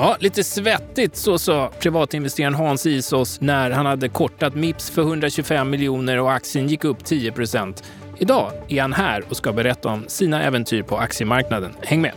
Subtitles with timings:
[0.00, 5.70] Ja, lite svettigt så sa privatinvesteraren Hans Isos när han hade kortat Mips för 125
[5.70, 7.84] miljoner och aktien gick upp 10 procent.
[8.18, 11.72] Idag är han här och ska berätta om sina äventyr på aktiemarknaden.
[11.82, 12.12] Häng med!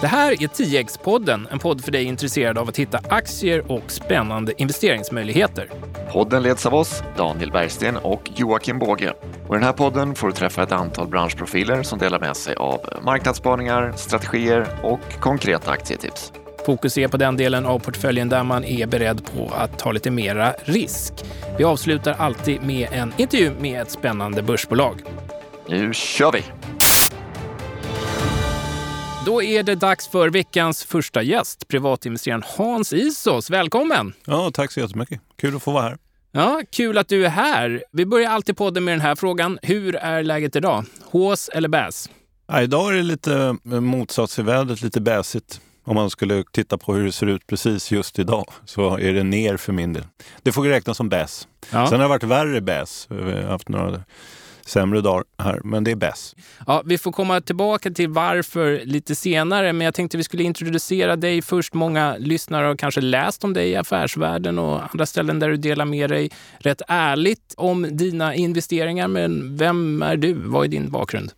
[0.00, 4.52] Det här är 10X-podden, en podd för dig intresserad av att hitta aktier och spännande
[4.62, 5.70] investeringsmöjligheter.
[6.12, 9.12] Podden leds av oss, Daniel Bergsten och Joakim Båge.
[9.48, 12.54] Och I den här podden får du träffa ett antal branschprofiler som delar med sig
[12.54, 16.32] av marknadsspaningar, strategier och konkreta aktietips.
[16.66, 20.10] Fokus är på den delen av portföljen där man är beredd på att ta lite
[20.10, 21.12] mera risk.
[21.58, 25.02] Vi avslutar alltid med en intervju med ett spännande börsbolag.
[25.68, 26.44] Nu kör vi!
[29.28, 33.50] Då är det dags för veckans första gäst, privatinvesteraren Hans Isos.
[33.50, 34.12] Välkommen!
[34.24, 35.20] Ja, tack så jättemycket.
[35.40, 35.98] Kul att få vara här.
[36.32, 37.84] Ja, kul att du är här.
[37.92, 39.58] Vi börjar alltid podden med den här frågan.
[39.62, 40.84] Hur är läget idag?
[41.04, 42.10] Hås eller bäs?
[42.46, 45.60] Ja, idag är det lite eh, motsats i vädret, lite bäsigt.
[45.84, 49.22] Om man skulle titta på hur det ser ut precis just idag så är det
[49.22, 50.04] ner för min del.
[50.42, 51.48] Det får räknas som bäs.
[51.72, 51.86] Ja.
[51.86, 53.06] Sen har det varit värre bäs.
[53.10, 54.04] Vi har haft några
[54.68, 56.36] sämre dagar här, men det är bäst.
[56.66, 61.16] Ja, vi får komma tillbaka till varför lite senare, men jag tänkte vi skulle introducera
[61.16, 61.74] dig först.
[61.74, 65.84] Många lyssnare har kanske läst om dig i affärsvärlden och andra ställen där du delar
[65.84, 69.08] med dig rätt ärligt om dina investeringar.
[69.08, 70.32] Men vem är du?
[70.32, 71.32] Vad är din bakgrund?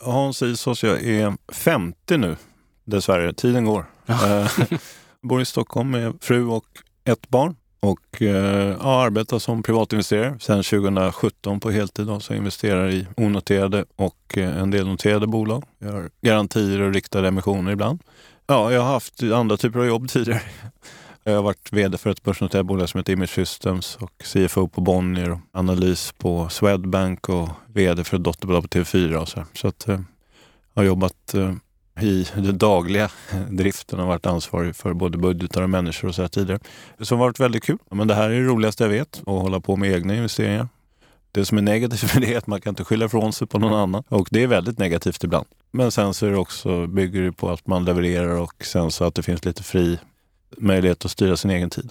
[0.00, 2.36] Hans Isos, jag är 50 nu,
[2.84, 3.32] dessvärre.
[3.32, 3.84] Tiden går.
[4.06, 4.40] Ja.
[4.40, 4.50] Eh,
[5.22, 6.64] bor i Stockholm med fru och
[7.04, 12.06] ett barn och eh, ja, arbetar som privatinvesterare sedan 2017 på heltid.
[12.06, 15.64] Då, så jag investerar i onoterade och eh, en del noterade bolag.
[15.78, 18.02] Jag har garantier och riktade emissioner ibland.
[18.46, 20.42] Ja, jag har haft andra typer av jobb tidigare.
[21.24, 24.80] Jag har varit vd för ett börsnoterat bolag som heter Image Systems och CFO på
[24.80, 29.14] Bonnier och analys på Swedbank och vd för ett dotterbolag på TV4.
[29.14, 30.00] Och så så att, eh,
[30.74, 31.54] jag har jobbat eh,
[32.00, 33.10] i den dagliga
[33.50, 36.60] driften och varit ansvarig för både budgetar och människor och så här tidigare.
[37.00, 37.78] Som varit väldigt kul.
[37.90, 40.68] Men det här är det roligaste jag vet, att hålla på med egna investeringar.
[41.32, 43.58] Det som är negativt med det är att man kan inte skylla ifrån sig på
[43.58, 45.46] någon annan och det är väldigt negativt ibland.
[45.70, 49.04] Men sen så är det också, bygger det på att man levererar och sen så
[49.04, 49.98] att det finns lite fri
[50.56, 51.90] möjlighet att styra sin egen tid.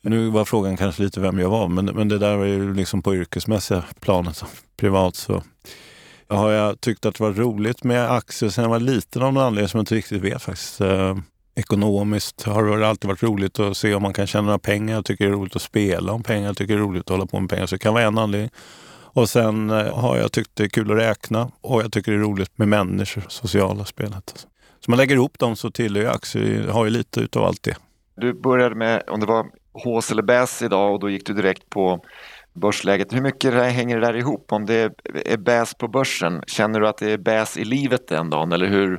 [0.00, 3.02] Nu var frågan kanske lite vem jag var, men, men det där var ju liksom
[3.02, 4.44] på yrkesmässiga planet.
[4.76, 5.42] Privat så
[6.30, 9.42] har jag tyckt att det var roligt med aktier sen jag var liten av någon
[9.42, 10.80] anledning som jag inte riktigt vet faktiskt.
[10.80, 11.16] Eh,
[11.54, 14.94] ekonomiskt har det alltid varit roligt att se om man kan tjäna några pengar.
[14.94, 16.46] Jag tycker det är roligt att spela om pengar.
[16.46, 17.66] Jag tycker det är roligt att hålla på med pengar.
[17.66, 18.50] Så det kan vara en anledning.
[19.12, 22.18] Och sen eh, har jag tyckt det är kul att räkna och jag tycker det
[22.18, 24.46] är roligt med människor, sociala spelet.
[24.80, 27.76] Så man lägger ihop dem så tillhör aktier, har ju lite utav allt det.
[28.16, 31.70] Du började med, om det var hås eller bäs idag och då gick du direkt
[31.70, 32.04] på
[32.52, 33.12] börsläget.
[33.12, 34.52] Hur mycket hänger det där ihop?
[34.52, 34.92] Om det
[35.24, 38.52] är bäs på börsen, känner du att det är bäs i livet den dagen?
[38.52, 38.98] Eller hur,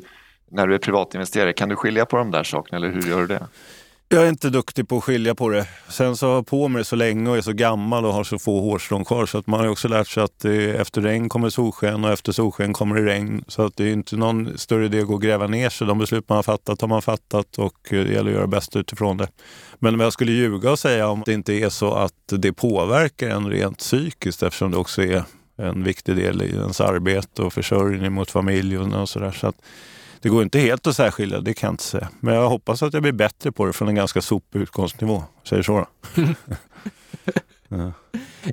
[0.52, 3.28] när du är privatinvesterare, kan du skilja på de där sakerna eller hur gör du
[3.28, 3.48] det?
[4.14, 5.68] Jag är inte duktig på att skilja på det.
[5.90, 8.24] Sen så har jag på mig det så länge och är så gammal och har
[8.24, 11.30] så få hårstrån kvar så att man har också lärt sig att eh, efter regn
[11.30, 13.44] kommer solsken och efter solsken kommer det regn.
[13.48, 15.88] Så att det är inte någon större idé att gå och gräva ner sig.
[15.88, 18.76] De beslut man har fattat har man fattat och eh, det gäller att göra bäst
[18.76, 19.28] utifrån det.
[19.80, 23.50] Men jag skulle ljuga och säga om det inte är så att det påverkar en
[23.50, 25.24] rent psykiskt eftersom det också är
[25.58, 29.32] en viktig del i ens arbete och försörjning mot familjen och sådär.
[29.32, 29.48] Så
[30.22, 32.10] det går inte helt att särskilja, det kan jag inte säga.
[32.20, 35.24] Men jag hoppas att jag blir bättre på det från en ganska sopig utgångsnivå.
[35.44, 35.88] Säger så då.
[37.68, 37.92] ja.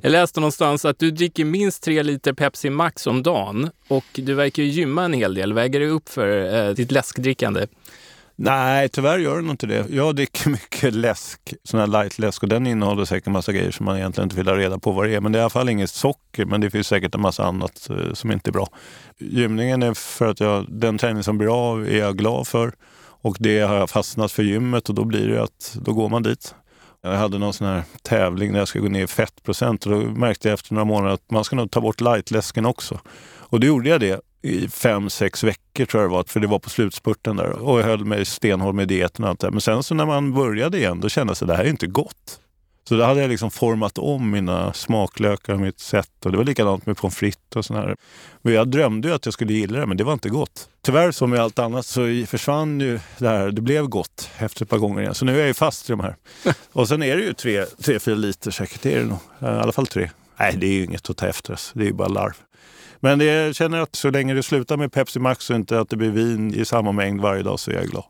[0.01, 4.33] Jag läste någonstans att du dricker minst tre liter Pepsi Max om dagen och du
[4.33, 5.53] verkar ju gymma en hel del.
[5.53, 7.67] Väger det upp för eh, ditt läskdrickande?
[8.41, 9.85] Nej, tyvärr gör den inte det.
[9.89, 13.85] Jag dricker mycket läsk, sån här light-läsk och den innehåller säkert en massa grejer som
[13.85, 15.21] man egentligen inte vill ha reda på vad det är.
[15.21, 17.89] Men det är i alla fall inget socker, men det finns säkert en massa annat
[17.89, 18.67] eh, som inte är bra.
[19.17, 22.73] Gymningen är för att jag, den träning som blir av är jag glad för
[23.21, 26.23] och det har jag fastnat för gymmet och då blir det att då går man
[26.23, 26.55] dit.
[27.01, 29.97] Jag hade någon sån här tävling där jag skulle gå ner i fettprocent och då
[29.97, 32.99] märkte jag efter några månader att man ska nog ta bort lightläsken också.
[33.39, 36.47] Och då gjorde jag det i fem, sex veckor tror jag det var, för det
[36.47, 37.49] var på slutspurten där.
[37.49, 40.33] Och jag höll mig stenhård med dieten och allt det Men sen så när man
[40.33, 42.39] började igen, då kändes det att det här är inte gott.
[42.89, 46.25] Så då hade jag liksom format om mina smaklökar och mitt sätt.
[46.25, 47.95] Och det var likadant med pommes frites och sådär.
[48.41, 50.69] Men jag drömde ju att jag skulle gilla det, men det var inte gott.
[50.81, 53.51] Tyvärr, som med allt annat, så försvann ju det här.
[53.51, 55.15] Det blev gott efter ett par gånger igen.
[55.15, 56.15] Så nu är jag ju fast i de här.
[56.71, 58.81] och sen är det ju tre, tre fyra liter säkert.
[58.81, 59.19] Det är det nog.
[59.41, 60.09] I alla fall tre.
[60.39, 61.59] Nej, det är ju inget att ta efter.
[61.73, 62.33] Det är ju bara larv.
[62.99, 65.97] Men jag känner att så länge det slutar med Pepsi Max och inte att det
[65.97, 68.03] blir vin i samma mängd varje dag så är jag glad.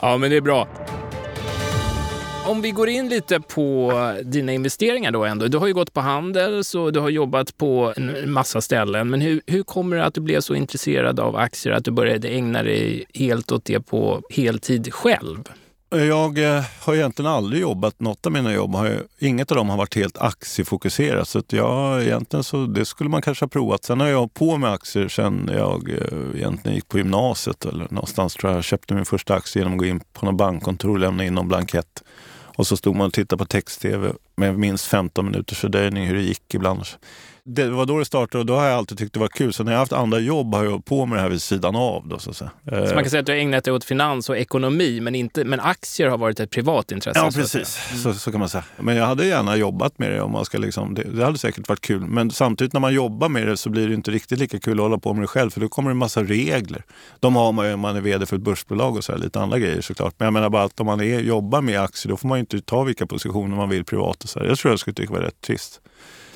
[0.00, 0.68] ja, men det är bra.
[2.46, 3.92] Om vi går in lite på
[4.24, 5.46] dina investeringar då ändå.
[5.46, 9.10] Du har ju gått på Handels och du har jobbat på en massa ställen.
[9.10, 12.28] Men hur, hur kommer det att du blev så intresserad av aktier att du började
[12.28, 15.38] ägna dig helt åt det på heltid själv?
[15.92, 19.76] Jag eh, har egentligen aldrig jobbat, något av mina jobb, har inget av dem har
[19.76, 21.28] varit helt aktiefokuserat.
[21.28, 23.84] Så att jag, egentligen så, det skulle man kanske ha provat.
[23.84, 28.34] Sen har jag på med aktier sen jag eh, egentligen gick på gymnasiet eller någonstans
[28.34, 28.56] tror jag.
[28.56, 31.34] Jag köpte min första aktie genom att gå in på något bankkontor och lämna in
[31.34, 32.02] någon blankett.
[32.56, 36.22] Och så stod man och tittade på text-tv med minst 15 minuters fördröjning hur det
[36.22, 36.84] gick ibland
[37.44, 39.52] det var då det startade och då har jag alltid tyckt det var kul.
[39.52, 41.42] Så när jag har haft andra jobb har jag hållit på med det här vid
[41.42, 42.08] sidan av.
[42.08, 45.00] Då, så, så man kan säga att du har ägnat dig åt finans och ekonomi,
[45.00, 47.20] men, inte, men aktier har varit ett privat intresse?
[47.20, 47.78] Ja, precis.
[48.02, 48.18] Så, mm.
[48.18, 48.64] så, kan man säga.
[48.80, 51.68] Men jag hade gärna jobbat med det om man ska liksom, det, det, hade säkert
[51.68, 52.00] varit kul.
[52.00, 54.82] Men samtidigt när man jobbar med det så blir det inte riktigt lika kul att
[54.82, 56.84] hålla på med det själv, för då kommer det en massa regler.
[57.20, 59.40] De har man ju om man är vd för ett börsbolag och så här, lite
[59.40, 60.14] andra grejer såklart.
[60.18, 62.60] Men jag menar bara att om man är, jobbar med aktier, då får man inte
[62.60, 64.22] ta vilka positioner man vill privat.
[64.32, 64.46] Så här.
[64.46, 65.80] Jag tror jag skulle tycka det var rätt trist.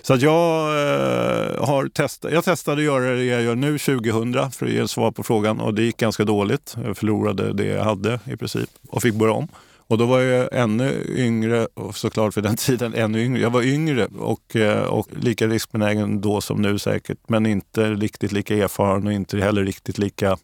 [0.03, 4.51] Så att jag, eh, har testat, jag testade att göra det jag gör nu 2000
[4.51, 6.77] för att ge svar på frågan och det gick ganska dåligt.
[6.85, 9.49] Jag förlorade det jag hade i princip och fick börja om.
[9.89, 13.41] Och då var jag ännu yngre, och såklart för den tiden ännu yngre.
[13.41, 18.33] Jag var yngre och, eh, och lika riskbenägen då som nu säkert, men inte riktigt
[18.33, 20.37] lika erfaren och inte heller riktigt lika...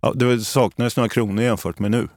[0.00, 2.08] Ja, det saknades några kronor jämfört med nu.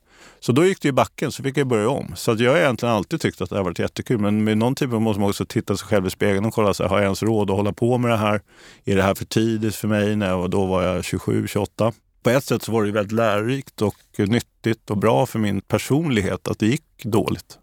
[0.45, 2.13] Så då gick det i backen, så fick jag börja om.
[2.15, 4.17] Så att jag har egentligen alltid tyckt att det har varit jättekul.
[4.17, 6.73] Men med någon typ av måste man också titta sig själv i spegeln och kolla,
[6.73, 8.41] så här, har jag ens råd att hålla på med det här?
[8.83, 10.15] Är det här för tidigt för mig?
[10.15, 11.93] När jag, då var jag 27, 28.
[12.23, 16.47] På ett sätt så var det väldigt lärorikt och nyttigt och bra för min personlighet
[16.47, 17.59] att det gick dåligt.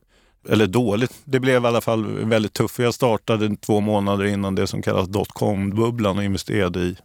[0.49, 2.79] Eller dåligt, det blev i alla fall väldigt tufft.
[2.79, 6.97] Jag startade två månader innan det som kallas dotcom-bubblan och investerade i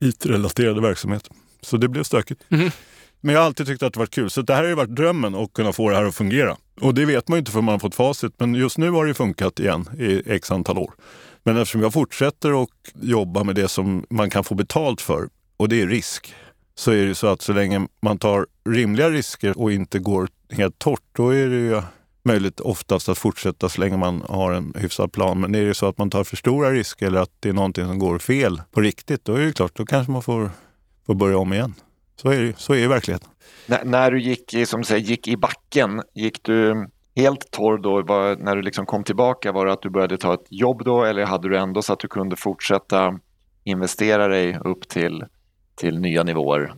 [0.00, 1.32] IT-relaterade verksamheter.
[1.60, 2.42] Så det blev stökigt.
[2.48, 2.70] Mm.
[3.20, 4.30] Men jag har alltid tyckt att det varit kul.
[4.30, 6.56] Så det här har ju varit drömmen att kunna få det här att fungera.
[6.80, 8.32] Och det vet man ju inte förrän man har fått facit.
[8.38, 10.92] Men just nu har det funkat igen i x antal år.
[11.42, 12.70] Men eftersom jag fortsätter att
[13.00, 16.34] jobba med det som man kan få betalt för och det är risk.
[16.74, 20.78] Så är det så att så länge man tar rimliga risker och inte går helt
[20.78, 21.82] torrt, då är det ju
[22.22, 25.40] möjligt oftast att fortsätta så länge man har en hyfsad plan.
[25.40, 27.86] Men är det så att man tar för stora risker eller att det är någonting
[27.86, 30.50] som går fel på riktigt, då är det klart, då kanske man får,
[31.06, 31.74] får börja om igen.
[32.16, 33.30] Så är, det, så är verkligheten.
[33.66, 38.02] N när du gick, som säger, gick i backen, gick du helt torr då?
[38.02, 41.04] Var, när du liksom kom tillbaka, var det att du började ta ett jobb då
[41.04, 43.18] eller hade du ändå så att du kunde fortsätta
[43.64, 45.24] investera dig upp till,
[45.76, 46.72] till nya nivåer?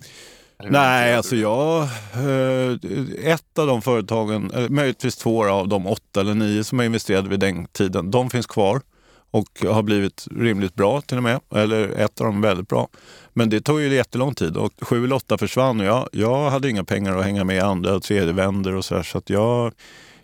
[0.65, 1.83] Nej, alltså jag...
[1.83, 7.29] Eh, ett av de företagen, möjligtvis två av de åtta eller nio som jag investerade
[7.29, 8.81] vid den tiden, de finns kvar
[9.31, 11.41] och har blivit rimligt bra till och med.
[11.55, 12.89] Eller ett av dem väldigt bra.
[13.33, 16.71] Men det tog ju jättelång tid och sju eller åtta försvann och jag, jag hade
[16.71, 19.73] inga pengar att hänga med i andra och tredje vänder och så Så att jag,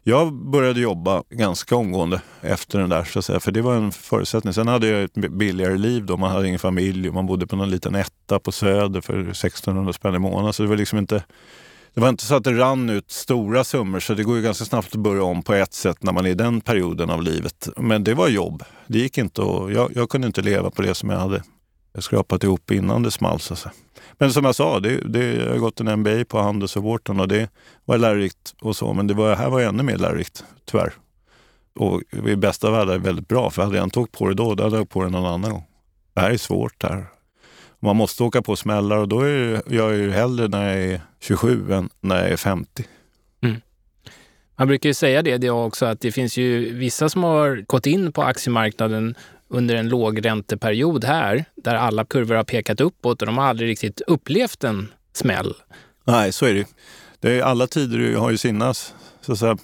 [0.02, 3.92] jag började jobba ganska omgående efter den där, så att säga, för det var en
[3.92, 4.54] förutsättning.
[4.54, 6.16] Sen hade jag ett billigare liv då.
[6.16, 9.92] Man hade ingen familj och man bodde på någon liten etta på Söder för 1600
[9.92, 10.52] spänn i månaden.
[10.52, 11.24] Så det var liksom inte
[11.94, 14.64] det var inte så att det rann ut stora summor så det går ju ganska
[14.64, 17.68] snabbt att börja om på ett sätt när man är i den perioden av livet.
[17.76, 18.62] Men det var jobb.
[18.86, 21.42] Det gick inte och jag, jag kunde inte leva på det som jag hade
[21.98, 23.40] skrapat ihop innan det small.
[23.40, 23.70] Så alltså.
[24.18, 27.20] men som jag sa, det, det, jag har gått en MBA på Handels och Wharton
[27.20, 27.48] och det
[27.84, 28.92] var lärorikt och så.
[28.92, 30.92] Men det var, här var ännu mer lärorikt, tyvärr.
[31.74, 34.64] Och i bästa världar väldigt bra, för hade jag inte åkt på det då, då
[34.64, 35.64] hade jag åkt på det någon annan gång.
[36.14, 36.82] Det här är svårt.
[36.82, 37.06] Här.
[37.84, 41.72] Man måste åka på smällar och då är jag ju hellre när jag är 27
[41.72, 42.84] än när jag är 50.
[43.42, 43.60] Mm.
[44.56, 47.86] Man brukar ju säga det, det också, att det finns ju vissa som har gått
[47.86, 49.14] in på aktiemarknaden
[49.48, 54.00] under en lågränteperiod här, där alla kurvor har pekat uppåt och de har aldrig riktigt
[54.00, 55.54] upplevt en smäll.
[56.04, 56.66] Nej, så är det.
[57.20, 59.56] det är, alla tider har ju sina så att säga,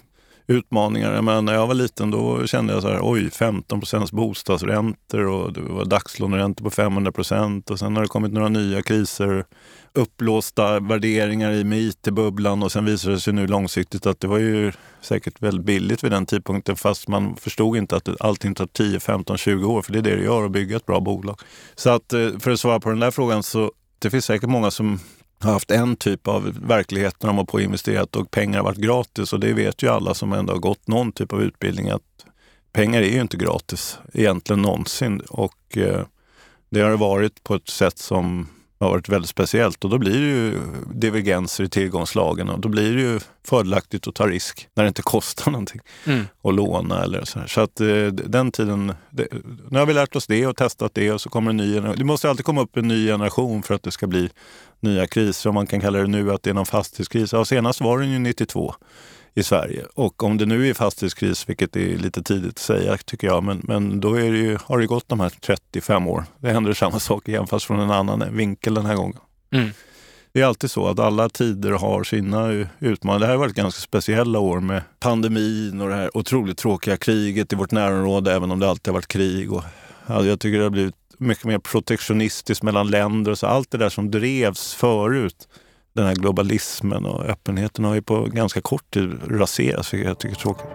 [0.47, 1.21] utmaningar.
[1.21, 5.53] Men när jag var liten då kände jag så här, oj, 15 procents bostadsräntor och
[5.53, 9.45] det var dagslåneräntor på 500 procent och sen har det kommit några nya kriser,
[9.93, 14.37] upplåsta värderingar i med IT-bubblan och sen visade det sig nu långsiktigt att det var
[14.37, 14.71] ju
[15.01, 19.37] säkert väldigt billigt vid den tidpunkten fast man förstod inte att allting tar 10, 15,
[19.37, 21.39] 20 år för det är det det gör att bygga ett bra bolag.
[21.75, 24.71] Så att eh, för att svara på den där frågan så det finns säkert många
[24.71, 24.99] som
[25.43, 28.77] har haft en typ av verklighet när de har på investerat och pengar har varit
[28.77, 29.33] gratis.
[29.33, 32.25] Och det vet ju alla som ändå har gått någon typ av utbildning att
[32.73, 35.19] pengar är ju inte gratis egentligen någonsin.
[35.19, 36.05] Och eh,
[36.69, 38.47] det har varit på ett sätt som
[38.85, 40.59] har varit väldigt speciellt och då blir det ju
[40.93, 45.01] divergenser i tillgångslagen och då blir det ju fördelaktigt att ta risk när det inte
[45.01, 46.25] kostar någonting mm.
[46.43, 47.39] att låna eller så.
[47.39, 47.47] Här.
[47.47, 49.27] Så att eh, den tiden, det,
[49.69, 51.97] nu har vi lärt oss det och testat det och så kommer en ny generation.
[51.97, 54.29] Det måste alltid komma upp en ny generation för att det ska bli
[54.79, 55.49] nya kriser.
[55.49, 57.33] Om man kan kalla det nu att det är någon fastighetskris.
[57.33, 58.75] Ja, senast var den ju 92
[59.33, 59.85] i Sverige.
[59.95, 63.61] Och om det nu är fastighetskris, vilket är lite tidigt att säga tycker jag, men,
[63.63, 66.23] men då är det ju, har det gått de här 35 år.
[66.39, 69.17] Det händer samma sak igen fast från en annan vinkel den här gången.
[69.51, 69.69] Mm.
[70.33, 73.19] Det är alltid så att alla tider har sina utmaningar.
[73.19, 77.53] Det här har varit ganska speciella år med pandemin och det här otroligt tråkiga kriget
[77.53, 79.53] i vårt närområde, även om det alltid har varit krig.
[79.53, 79.63] Och,
[80.07, 83.47] ja, jag tycker det har blivit mycket mer protektionistiskt mellan länder och så.
[83.47, 85.47] Allt det där som drevs förut,
[85.93, 90.35] den här globalismen och öppenheten har ju på ganska kort tid raserats, vilket jag tycker
[90.35, 90.67] är tråkigt.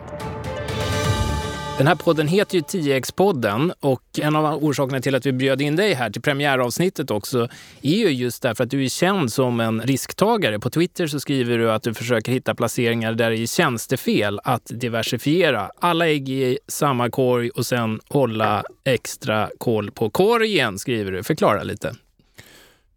[1.79, 5.77] Den här podden heter ju 10X-podden och en av orsakerna till att vi bjöd in
[5.77, 7.49] dig här till premiäravsnittet också
[7.83, 10.61] är ju just därför att du är känd som en risktagare.
[10.61, 14.71] På Twitter så skriver du att du försöker hitta placeringar där det är tjänstefel att
[14.75, 15.71] diversifiera.
[15.81, 21.23] Alla ägg i samma korg och sen hålla extra koll på korgen, skriver du.
[21.23, 21.97] Förklara lite.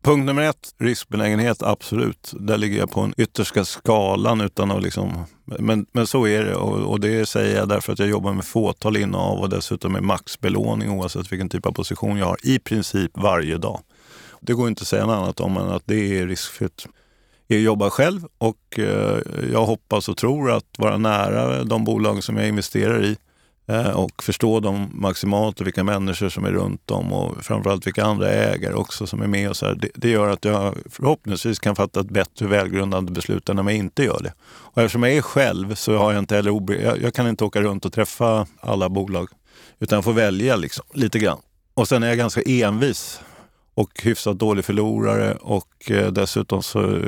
[0.01, 2.33] Punkt nummer ett, riskbenägenhet, absolut.
[2.39, 5.25] Där ligger jag på den yttersta skalan utan att liksom...
[5.45, 8.45] Men, men så är det och, och, det säger jag därför att jag jobbar med
[8.45, 13.11] fåtal innehav och dessutom med maxbelåning oavsett vilken typ av position jag har, i princip
[13.13, 13.79] varje dag.
[14.41, 16.85] Det går inte att säga något annat om än att det är riskfritt.
[17.47, 19.19] Jag jobbar själv och eh,
[19.51, 23.17] jag hoppas och tror att vara nära de bolag som jag investerar i
[23.69, 28.03] Eh, och förstå dem maximalt och vilka människor som är runt dem och framförallt vilka
[28.03, 29.49] andra ägare också som är med.
[29.49, 33.59] Och så det, det, gör att jag förhoppningsvis kan fatta ett bättre välgrundande beslut än
[33.59, 34.33] om jag inte gör det.
[34.41, 37.43] Och eftersom jag är själv så har jag inte heller obe- jag, jag, kan inte
[37.43, 39.29] åka runt och träffa alla bolag
[39.79, 41.39] utan jag får välja liksom, lite grann.
[41.73, 43.21] Och sen är jag ganska envis
[43.73, 47.01] och hyfsat dålig förlorare och eh, dessutom så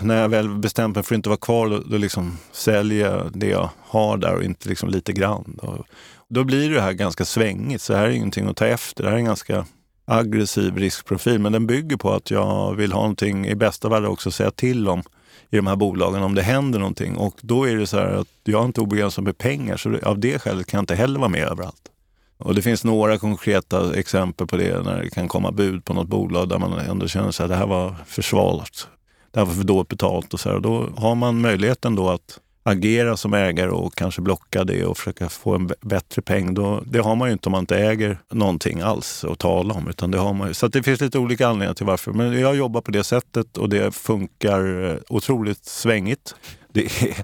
[0.00, 3.30] när jag väl bestämt mig för att inte vara kvar, då, då liksom säljer jag
[3.34, 5.58] det jag har där och inte liksom lite grann.
[5.62, 5.84] Då,
[6.28, 9.02] då blir det här ganska svängigt, så här är ingenting att ta efter.
[9.02, 9.66] Det här är en ganska
[10.04, 14.28] aggressiv riskprofil, men den bygger på att jag vill ha någonting i bästa fall också
[14.28, 15.02] att säga till om
[15.50, 17.16] i de här bolagen om det händer någonting.
[17.16, 20.18] Och då är det så här att jag har inte obegränsat med pengar, så av
[20.18, 21.90] det skälet kan jag inte heller vara med överallt.
[22.38, 26.08] Och det finns några konkreta exempel på det när det kan komma bud på något
[26.08, 28.88] bolag där man ändå känner att det här var för svalt
[29.36, 30.56] det här var för dåligt betalt och så här.
[30.56, 34.98] Och då har man möjligheten då att agera som ägare och kanske blocka det och
[34.98, 36.54] försöka få en bättre peng.
[36.54, 39.88] Då, det har man ju inte om man inte äger någonting alls att tala om.
[39.88, 42.12] Utan det har man Så det finns lite olika anledningar till varför.
[42.12, 46.34] Men jag jobbar på det sättet och det funkar eh, otroligt svängigt.
[46.72, 47.16] Det är,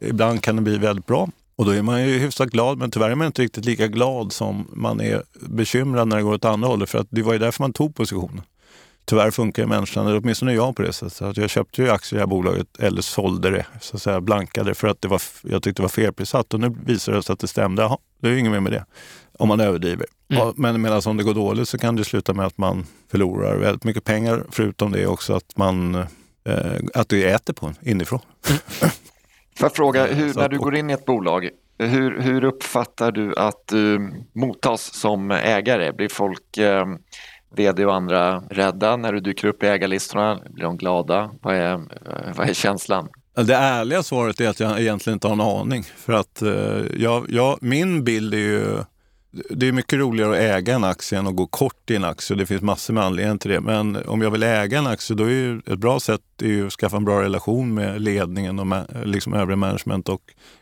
[0.08, 1.28] ibland kan det bli väldigt bra.
[1.56, 4.32] Och då är man ju hyfsat glad, men tyvärr är man inte riktigt lika glad
[4.32, 6.90] som man är bekymrad när det går åt andra hållet.
[6.90, 8.42] För att det var ju därför man tog positionen
[9.08, 11.12] tyvärr funkar människan, eller åtminstone jag på det sättet.
[11.12, 14.20] Så jag köpte ju aktier i det här bolaget eller sålde det, så att säga
[14.20, 16.54] blankade för att det var, jag tyckte det var felprissatt.
[16.54, 17.82] Och nu visar det sig att det stämde.
[17.82, 18.84] Jaha, det är inget mer med det.
[19.38, 20.06] Om man överdriver.
[20.30, 20.52] Mm.
[20.56, 23.84] Men medan om det går dåligt så kan det sluta med att man förlorar väldigt
[23.84, 24.44] mycket pengar.
[24.50, 28.20] Förutom det också att man eh, att det äter på en inifrån.
[28.48, 28.60] Mm.
[29.56, 31.48] Får jag fråga, hur, när du går in i ett bolag,
[31.78, 35.92] hur, hur uppfattar du att du mottas som ägare?
[35.92, 36.86] Blir folk eh,
[37.50, 40.40] vd och andra rädda när du dyker upp i ägarlistorna?
[40.50, 41.30] Blir de glada?
[41.42, 43.08] Vad är, eh, vad är känslan?
[43.34, 45.82] Alltså, det ärliga svaret är att jag egentligen inte har en aning.
[45.82, 48.78] För att eh, jag, jag, min bild är ju
[49.50, 52.36] det är mycket roligare att äga en aktie än att gå kort i en aktie.
[52.36, 53.60] Det finns massor med anledningar till det.
[53.60, 56.20] Men om jag vill äga en aktie, då är ju ett bra sätt
[56.66, 60.20] att skaffa en bra relation med ledningen och liksom övrig management och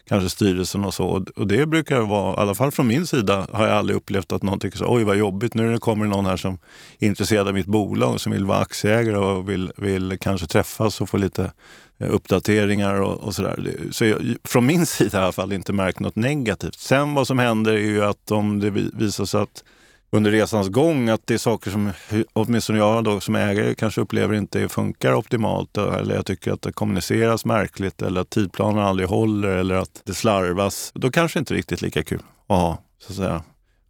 [0.08, 1.26] kanske styrelsen och så.
[1.36, 4.42] Och det brukar vara, i alla fall från min sida, har jag aldrig upplevt att
[4.42, 6.58] någon tycker så oj vad jobbigt, nu kommer det någon här som
[6.98, 11.00] är intresserad av mitt bolag och som vill vara aktieägare och vill, vill kanske träffas
[11.00, 11.52] och få lite
[11.98, 13.76] uppdateringar och, och sådär.
[13.90, 16.74] Så jag, från min sida i alla fall inte märkt något negativt.
[16.74, 19.64] Sen vad som händer är ju att om det visar sig att
[20.10, 21.90] under resans gång att det är saker som
[22.32, 26.72] åtminstone jag då som ägare kanske upplever inte funkar optimalt eller jag tycker att det
[26.72, 30.92] kommuniceras märkligt eller att tidplanen aldrig håller eller att det slarvas.
[30.94, 33.42] Då kanske inte riktigt lika kul att ha, så att säga,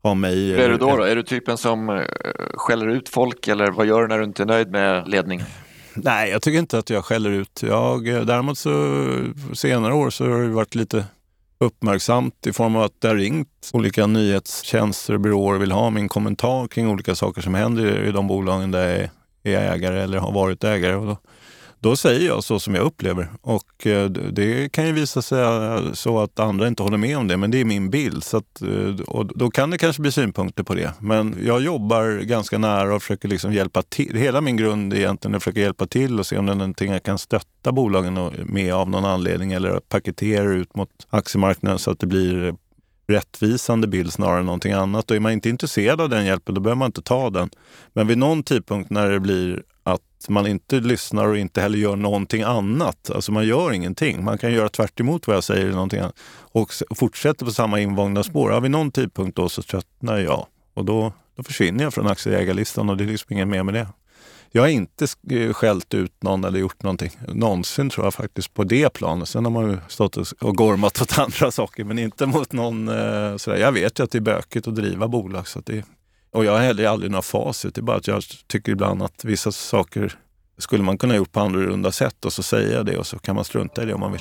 [0.02, 0.50] ha mig.
[0.50, 1.02] Hur är du då, då?
[1.02, 2.02] Är du typen som eh,
[2.54, 5.46] skäller ut folk eller vad gör du när du inte är nöjd med ledningen?
[5.96, 7.62] Nej, jag tycker inte att jag skäller ut.
[7.62, 8.72] Jag, eh, däremot så
[9.54, 11.04] senare år så har det varit lite
[11.58, 15.90] uppmärksamt i form av att det har ringt olika nyhetstjänster och byråer och vill ha
[15.90, 19.10] min kommentar kring olika saker som händer i de bolagen där
[19.42, 20.94] jag är ägare eller har varit ägare.
[20.94, 21.16] Och då
[21.86, 23.28] då säger jag så som jag upplever.
[23.40, 27.28] Och eh, det kan ju visa sig eh, så att andra inte håller med om
[27.28, 28.24] det, men det är min bild.
[28.24, 30.92] Så att, eh, och då kan det kanske bli synpunkter på det.
[31.00, 34.16] Men jag jobbar ganska nära och försöker liksom hjälpa till.
[34.16, 36.92] Hela min grund är egentligen att försöka hjälpa till och se om det är någonting
[36.92, 41.98] jag kan stötta bolagen med av någon anledning eller paketera ut mot aktiemarknaden så att
[41.98, 42.54] det blir
[43.08, 45.10] rättvisande bild snarare än någonting annat.
[45.10, 47.50] Och är man inte intresserad av den hjälpen, då behöver man inte ta den.
[47.92, 49.62] Men vid någon tidpunkt när det blir
[50.28, 53.10] man inte lyssnar och inte heller gör någonting annat.
[53.10, 54.24] Alltså man gör ingenting.
[54.24, 56.18] Man kan göra tvärt vad jag säger eller någonting annat.
[56.52, 58.52] och fortsätter på samma invagna spår.
[58.52, 62.90] Ja, vid någon tidpunkt då så tröttnar jag och då, då försvinner jag från aktieägarlistan
[62.90, 63.88] och det är liksom inget mer med det.
[64.50, 65.06] Jag har inte
[65.52, 69.28] skällt ut någon eller gjort någonting någonsin tror jag faktiskt på det planet.
[69.28, 73.36] Sen har man ju stått och gormat åt andra saker men inte mot någon eh,
[73.36, 73.58] sådär.
[73.58, 75.84] Jag vet ju att det är bökigt att driva bolag så det,
[76.36, 77.74] och jag har heller aldrig några facit.
[77.74, 80.18] Det är bara att jag tycker ibland att vissa saker
[80.58, 83.34] skulle man kunna gjort på annorlunda sätt och så säger jag det och så kan
[83.34, 84.20] man strunta i det om man vill.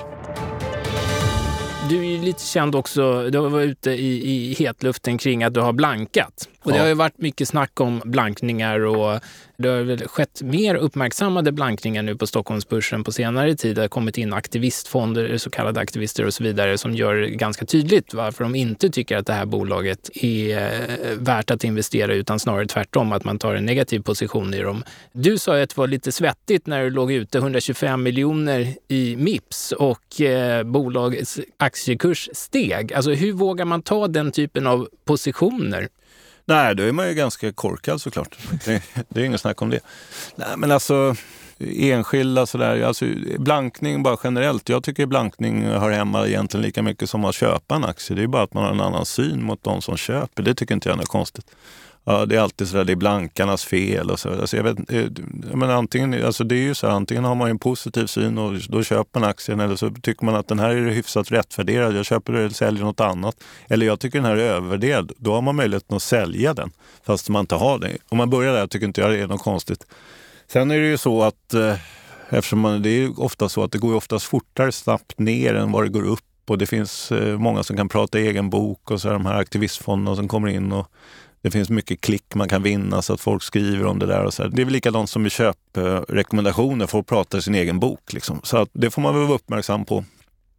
[1.90, 5.60] Du är ju lite känd också, du varit ute i, i hetluften kring att du
[5.60, 6.50] har blankat.
[6.66, 9.20] Och det har ju varit mycket snack om blankningar och
[9.58, 13.76] det har väl skett mer uppmärksammade blankningar nu på Stockholmsbörsen på senare tid.
[13.76, 18.14] Det har kommit in aktivistfonder, så kallade aktivister och så vidare som gör ganska tydligt
[18.14, 22.66] varför de inte tycker att det här bolaget är eh, värt att investera utan snarare
[22.66, 24.84] tvärtom, att man tar en negativ position i dem.
[25.12, 29.72] Du sa att det var lite svettigt när du låg ute 125 miljoner i Mips
[29.72, 32.94] och eh, bolagets aktiekurs steg.
[32.94, 35.90] Alltså hur vågar man ta den typen av positioner?
[36.46, 38.38] Nej, då är man ju ganska korkad såklart.
[38.66, 39.80] Det, det är inget snack om det.
[40.36, 41.16] Nej, men alltså
[41.60, 43.06] enskilda sådär, alltså
[43.38, 44.70] blankning bara generellt.
[44.70, 48.16] Jag tycker blankning hör hemma egentligen lika mycket som att köpa en aktie.
[48.16, 50.44] Det är bara att man har en annan syn mot de som köper.
[50.44, 51.46] Det tycker inte jag är något konstigt.
[52.08, 54.30] Ja, det är alltid sådär, det är blankarnas fel och så.
[54.30, 55.06] Alltså jag vet, eh,
[55.54, 58.54] men antingen, alltså det är ju så här, antingen har man en positiv syn och
[58.70, 61.96] då köper man aktien eller så tycker man att den här är hyfsat rättvärderad.
[61.96, 63.44] Jag köper eller säljer något annat.
[63.68, 65.12] Eller jag tycker den här är övervärderad.
[65.18, 66.72] Då har man möjligheten att sälja den
[67.06, 67.98] fast man inte har den.
[68.10, 69.86] Om man börjar där tycker inte jag det är något konstigt.
[70.48, 71.76] Sen är det ju så att eh,
[72.30, 75.84] eftersom man, det är ofta så att det går oftast fortare snabbt ner än vad
[75.84, 79.02] det går upp och det finns eh, många som kan prata i egen bok och
[79.02, 80.92] så de här aktivistfonderna som kommer in och
[81.46, 84.24] det finns mycket klick man kan vinna så att folk skriver om det där.
[84.24, 84.50] Och så här.
[84.50, 88.14] Det är väl likadant som med köprekommendationer, folk pratar i sin egen bok.
[88.14, 88.40] Liksom.
[88.44, 90.04] Så att det får man väl vara uppmärksam på.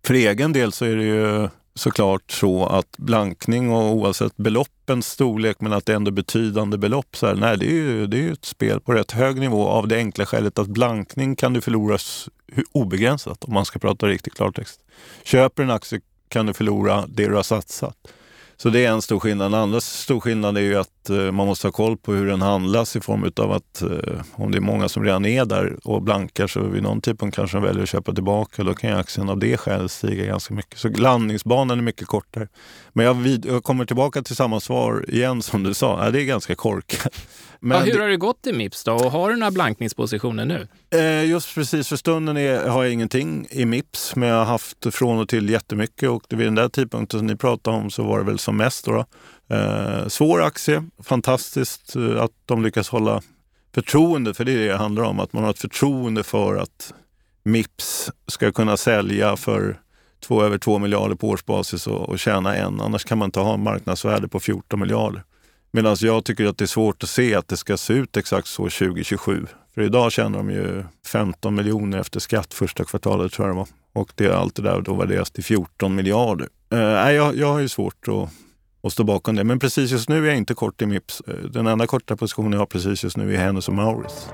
[0.05, 5.61] För egen del så är det ju såklart så att blankning och oavsett beloppens storlek
[5.61, 7.17] men att det är ändå betydande belopp.
[7.17, 9.69] Så här, nej, det är, ju, det är ju ett spel på rätt hög nivå
[9.69, 11.99] av det enkla skälet att blankning kan du förlora
[12.73, 14.81] obegränsat om man ska prata riktigt klartext.
[15.25, 17.97] Köper en aktie kan du förlora det du har satsat.
[18.59, 19.47] Så det är en stor skillnad.
[19.47, 22.43] En andra stor skillnad är ju att eh, man måste ha koll på hur den
[22.43, 23.89] handlas i form av att eh,
[24.33, 27.57] om det är många som redan är där och blankar så vid någon tidpunkt kanske
[27.57, 28.65] de väljer att köpa tillbaka.
[28.65, 30.79] Då kan ju aktien av det skälet stiga ganska mycket.
[30.79, 32.49] Så landningsbanan är mycket kortare.
[32.93, 36.11] Men jag, vid, jag kommer tillbaka till samma svar igen som du sa.
[36.11, 37.15] det är ganska korkat.
[37.61, 38.93] Men ja, hur har det gått i Mips då?
[38.93, 40.69] Och har du några blankningspositioner nu?
[40.91, 44.95] Eh, just precis för stunden är, har jag ingenting i Mips, men jag har haft
[44.95, 48.19] från och till jättemycket och vid den där tidpunkten som ni pratade om så var
[48.19, 48.85] det väl som mest.
[48.85, 49.05] Då, då.
[49.55, 53.23] Eh, svår aktie, fantastiskt eh, att de lyckas hålla
[53.75, 56.95] förtroende, för det är det det handlar om, att man har ett förtroende för att
[57.43, 59.81] Mips ska kunna sälja för
[60.21, 62.81] två, över 2 miljarder på årsbasis och, och tjäna en.
[62.81, 65.23] Annars kan man inte ha marknadsvärde på 14 miljarder.
[65.71, 68.49] Medan jag tycker att det är svårt att se att det ska se ut exakt
[68.49, 69.47] så 2027.
[69.75, 73.69] För idag tjänar de ju 15 miljoner efter skatt första kvartalet tror jag det var.
[73.97, 76.49] Och det, allt det där då värderas till 14 miljarder.
[76.73, 76.79] Eh,
[77.13, 78.29] jag, jag har ju svårt att,
[78.83, 79.45] att stå bakom det.
[79.45, 81.23] Men precis just nu är jag inte kort i Mips.
[81.27, 84.29] Eh, den enda korta positionen jag har precis just nu är Hennes och Mauritz.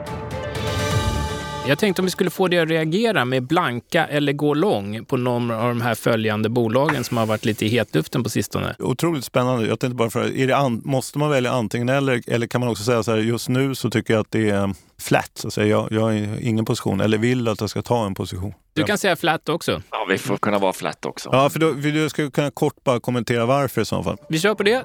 [1.67, 5.17] Jag tänkte om vi skulle få dig att reagera med blanka eller gå lång på
[5.17, 8.75] någon av de här följande bolagen som har varit lite i hetluften på sistone.
[8.79, 9.67] Otroligt spännande.
[9.67, 12.23] Jag tänkte bara för, är det an, måste man välja antingen eller?
[12.27, 14.75] Eller kan man också säga så här, just nu så tycker jag att det är
[15.01, 15.31] flat.
[15.35, 15.67] Så att säga.
[15.67, 18.55] Jag, jag har ingen position eller vill att jag ska ta en position.
[18.73, 19.83] Du kan säga flat också.
[19.91, 21.29] Ja, vi får kunna vara flat också.
[21.33, 24.17] Ja, för då, för jag ska kunna kort bara kommentera varför i så fall.
[24.29, 24.85] Vi kör på det.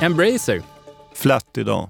[0.00, 0.62] Embracer.
[1.14, 1.88] Flat idag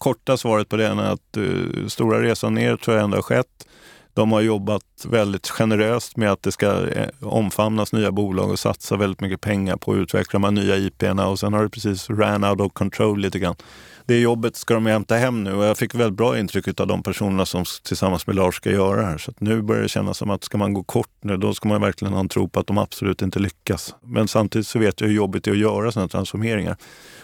[0.00, 3.66] korta svaret på det är att uh, stora resan ner tror jag ändå har skett.
[4.14, 8.96] De har jobbat väldigt generöst med att det ska eh, omfamnas nya bolag och satsa
[8.96, 12.10] väldigt mycket pengar på att utveckla de här nya IP'na och sen har det precis
[12.10, 13.56] ran out of control lite grann.
[14.06, 17.02] Det jobbet ska de hämta hem nu och jag fick väldigt bra intryck av de
[17.02, 19.18] personerna som tillsammans med Lars ska göra det här.
[19.18, 21.80] Så nu börjar det kännas som att ska man gå kort nu, då ska man
[21.80, 23.94] verkligen ha en tro på att de absolut inte lyckas.
[24.02, 26.76] Men samtidigt så vet jag hur jobbigt det är att göra sådana transformeringar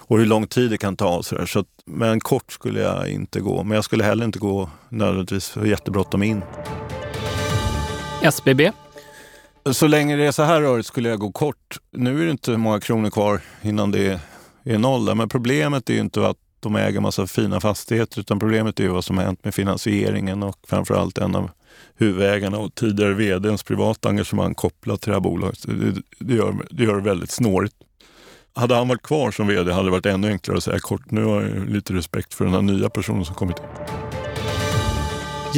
[0.07, 1.23] och hur lång tid det kan ta.
[1.23, 1.47] Så, där.
[1.47, 5.49] så att, men kort skulle jag inte gå, men jag skulle heller inte gå nödvändigtvis
[5.49, 6.42] för jättebråttom in.
[8.23, 8.73] SBB?
[9.73, 11.79] Så länge det är så här rörigt skulle jag gå kort.
[11.90, 14.21] Nu är det inte många kronor kvar innan det
[14.64, 15.05] är noll.
[15.05, 15.14] Där.
[15.14, 19.05] Men problemet är ju inte att de äger massa fina fastigheter utan problemet är vad
[19.05, 21.51] som har hänt med finansieringen och framförallt en av
[21.97, 25.62] huvudägarna och tidigare vdns privata engagemang kopplat till det här bolaget.
[25.66, 27.75] Det, det, gör, det gör det väldigt snårigt
[28.57, 31.25] hade han varit kvar som vd hade det varit ännu enklare att säga kort, nu
[31.25, 33.64] har jag lite respekt för den här nya personen som kommit in.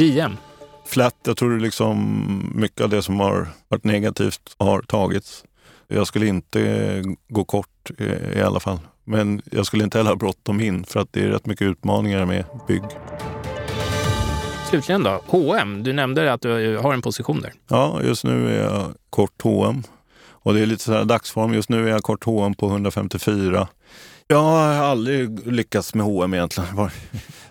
[0.05, 0.37] JM?
[0.85, 5.43] Flat, jag tror liksom mycket av det som har varit negativt har tagits.
[5.87, 7.91] Jag skulle inte gå kort
[8.35, 8.79] i alla fall.
[9.03, 12.25] Men jag skulle inte heller ha bråttom in för att det är rätt mycket utmaningar
[12.25, 12.83] med bygg.
[14.69, 15.83] Slutligen då, H&M.
[15.83, 17.53] Du nämnde att du har en position där.
[17.67, 19.83] Ja, just nu är jag kort H&M.
[20.41, 21.53] Och det är lite sådär dagsform.
[21.53, 23.67] Just nu är jag kort H&M på 154.
[24.27, 26.69] Jag har aldrig lyckats med H&M egentligen.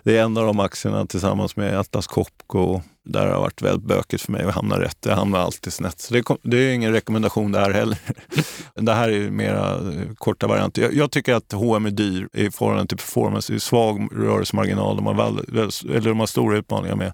[0.03, 2.81] Det är en av de aktierna tillsammans med Atlas Copco.
[3.05, 4.97] Där har det varit väldigt bökigt för mig att hamna rätt.
[5.05, 5.99] Jag hamnar alltid snett.
[5.99, 7.97] Så det, det är ingen rekommendation där heller.
[8.75, 10.81] Det här är mera eh, korta varianter.
[10.81, 13.53] Jag, jag, tycker att H&M är dyr i förhållande till performance.
[13.53, 14.95] Det är svag rörelsemarginal.
[14.95, 17.13] De har, eller de har stora utmaningar med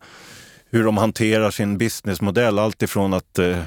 [0.69, 2.59] hur de hanterar sin businessmodell.
[2.59, 3.57] Allt ifrån att eh,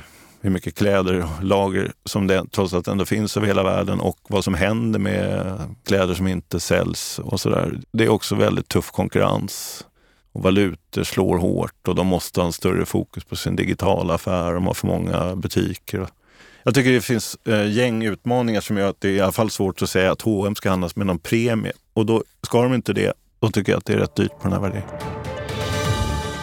[0.41, 4.19] hur mycket kläder och lager som det trots allt ändå finns över hela världen och
[4.29, 7.81] vad som händer med kläder som inte säljs och sådär.
[7.93, 9.85] Det är också väldigt tuff konkurrens.
[10.33, 14.55] Och valutor slår hårt och de måste ha en större fokus på sin digitala affär.
[14.55, 16.07] De har för många butiker.
[16.63, 19.51] Jag tycker det finns eh, gäng utmaningar som gör att det är i alla fall
[19.51, 21.73] svårt att säga att H&M ska handlas med någon premie.
[21.95, 24.43] Och då ska de inte det, då tycker jag att det är rätt dyrt på
[24.43, 25.18] den här värderingen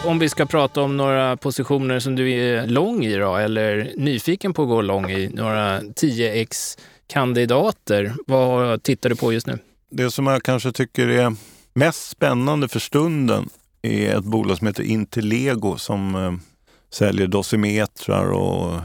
[0.06, 4.52] om vi ska prata om några positioner som du är lång i då, eller nyfiken
[4.52, 8.14] på att gå lång i, några 10x-kandidater.
[8.26, 9.58] Vad tittar du på just nu?
[9.90, 11.36] Det som jag kanske tycker är
[11.74, 13.48] mest spännande för stunden
[13.82, 16.32] är ett bolag som heter Intellego som eh,
[16.92, 18.80] säljer dosimetrar och,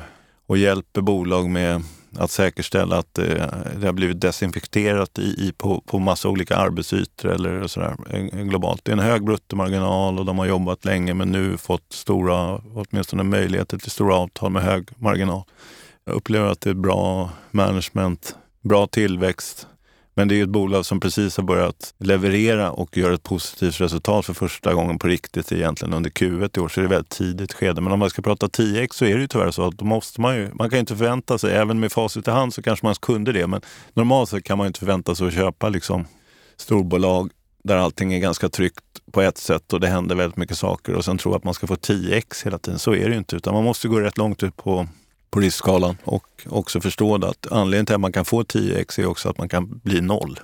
[0.47, 1.83] och hjälper bolag med
[2.17, 7.31] att säkerställa att det, det har blivit desinfekterat i, i, på, på massa olika arbetsytor
[7.31, 8.85] eller sådär eh, globalt.
[8.85, 13.23] Det är en hög bruttomarginal och de har jobbat länge men nu fått stora, åtminstone
[13.23, 15.43] möjligheter till stora avtal med hög marginal.
[16.05, 19.67] Jag upplever att det är bra management, bra tillväxt,
[20.13, 23.81] men det är ju ett bolag som precis har börjat leverera och gör ett positivt
[23.81, 26.91] resultat för första gången på riktigt egentligen under Q1 i år, så det är ett
[26.91, 27.81] väldigt tidigt skede.
[27.81, 30.21] Men om man ska prata 10x så är det ju tyvärr så att då måste
[30.21, 32.95] man ju, man kan inte förvänta sig, även med facit i hand så kanske man
[32.95, 33.61] kunde det, men
[33.93, 36.05] normalt sett kan man inte förvänta sig att köpa liksom
[36.57, 37.31] storbolag
[37.63, 41.05] där allting är ganska tryggt på ett sätt och det händer väldigt mycket saker och
[41.05, 42.79] sen tro att man ska få 10x hela tiden.
[42.79, 44.87] Så är det ju inte, utan man måste gå rätt långt ut på
[45.31, 49.29] på riskskalan och också förstå att anledningen till att man kan få 10x är också
[49.29, 50.39] att man kan bli noll.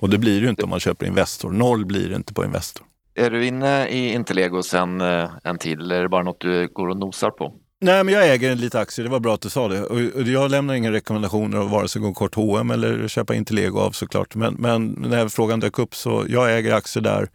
[0.00, 1.50] Och det blir det ju inte om man köper Investor.
[1.50, 2.86] Noll blir det inte på Investor.
[3.14, 6.68] Är du inne i Intellego sen eh, en tid eller är det bara något du
[6.68, 7.54] går och nosar på?
[7.80, 9.04] Nej, men jag äger lite aktier.
[9.04, 9.82] Det var bra att du sa det.
[9.82, 13.90] Och jag lämnar inga rekommendationer av vare sig gå kort H&M eller köpa Intellego av
[13.90, 14.34] såklart.
[14.34, 17.28] Men, men när frågan dök upp så jag äger aktier där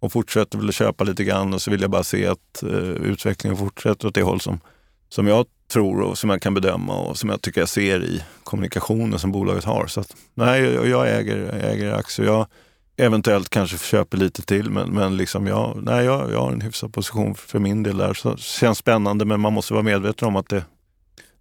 [0.00, 2.70] och fortsätter väl att köpa lite grann och så vill jag bara se att uh,
[2.80, 4.60] utvecklingen fortsätter åt det håll som,
[5.08, 8.22] som jag tror och som jag kan bedöma och som jag tycker jag ser i
[8.44, 9.86] kommunikationen som bolaget har.
[9.86, 12.26] Så att, nej, jag äger, jag äger aktier.
[12.26, 12.46] Jag
[12.96, 16.92] eventuellt kanske köper lite till men, men liksom jag, nej, jag, jag har en hyfsad
[16.92, 18.14] position för min del där.
[18.14, 20.64] Så det känns spännande men man måste vara medveten om att det,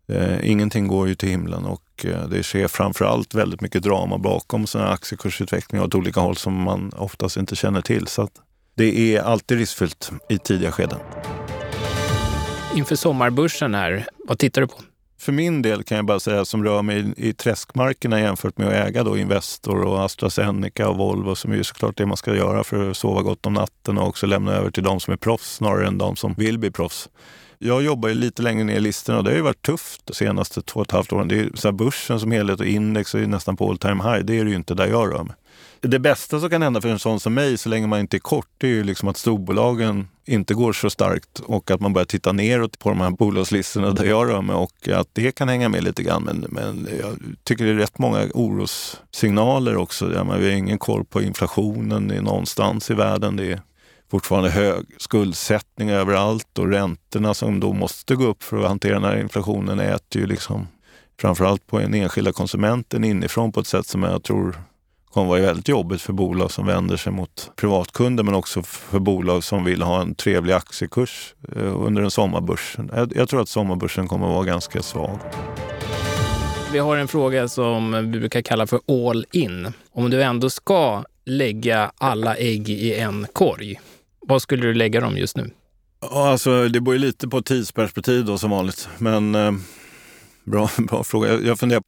[0.07, 4.67] eh, ingenting går ju till himlen och eh, det sker framförallt väldigt mycket drama bakom
[4.67, 8.07] sådana aktiekursutvecklingar åt olika håll som man oftast inte känner till.
[8.07, 8.29] Så
[8.75, 10.99] det är alltid riskfyllt i tidiga skeden
[12.75, 14.75] inför sommarbörsen här, vad tittar du på?
[15.19, 18.73] För min del kan jag bara säga som rör mig i träskmarkerna jämfört med att
[18.73, 22.89] äga då Investor och AstraZeneca och Volvo som är såklart det man ska göra för
[22.89, 25.87] att sova gott om natten och också lämna över till de som är proffs snarare
[25.87, 27.09] än de som vill bli proffs.
[27.59, 30.13] Jag jobbar ju lite längre ner i listorna och det har ju varit tufft de
[30.13, 31.27] senaste två och ett halvt åren.
[31.27, 34.25] Det är så börsen som helhet och index är ju nästan på all time high.
[34.25, 35.35] Det är det ju inte där jag rör mig
[35.79, 38.19] det bästa som kan hända för en sån som mig, så länge man inte är
[38.19, 42.05] kort, det är ju liksom att storbolagen inte går så starkt och att man börjar
[42.05, 45.69] titta neråt på de här bolagslistorna där jag rör mig och att det kan hänga
[45.69, 46.23] med lite grann.
[46.23, 50.13] Men, men jag tycker det är rätt många orossignaler också.
[50.13, 53.35] Ja, vi har ingen koll på inflationen någonstans i världen.
[53.35, 53.61] Det är
[54.11, 59.03] fortfarande hög skuldsättning överallt och räntorna som då måste gå upp för att hantera den
[59.03, 60.67] här inflationen äter ju liksom
[61.19, 64.55] framförallt på den enskilda konsumenten inifrån på ett sätt som jag tror
[65.13, 69.43] kommer vara väldigt jobbigt för bolag som vänder sig mot privatkunder men också för bolag
[69.43, 72.77] som vill ha en trevlig aktiekurs eh, under en sommarbörs.
[73.15, 75.19] Jag tror att sommarbörsen kommer vara ganska svag.
[76.73, 79.73] Vi har en fråga som vi brukar kalla för all in.
[79.91, 83.79] Om du ändå ska lägga alla ägg i en korg,
[84.19, 85.49] vad skulle du lägga dem just nu?
[86.11, 88.89] Alltså, det beror lite på tidsperspektiv då som vanligt.
[88.97, 89.51] Men eh,
[90.43, 91.29] bra, bra fråga.
[91.29, 91.83] Jag, jag funderar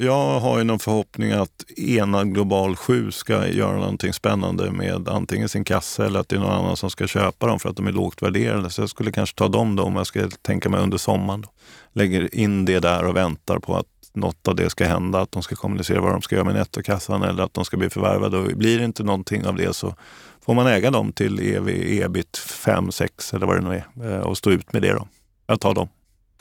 [0.00, 5.48] jag har ju någon förhoppning att ena Global 7 ska göra någonting spännande med antingen
[5.48, 7.86] sin kassa eller att det är någon annan som ska köpa dem för att de
[7.86, 8.70] är lågt värderade.
[8.70, 11.44] Så jag skulle kanske ta dem då om jag ska tänka mig under sommaren.
[11.92, 15.42] Lägger in det där och väntar på att något av det ska hända, att de
[15.42, 18.38] ska kommunicera vad de ska göra med nettokassan eller att de ska bli förvärvade.
[18.38, 19.94] Och blir det inte någonting av det så
[20.44, 21.68] får man äga dem till ev,
[22.04, 24.92] ebit 5, 6 eller vad det nu är eh, och stå ut med det.
[24.92, 25.08] Då.
[25.46, 25.88] Jag tar dem.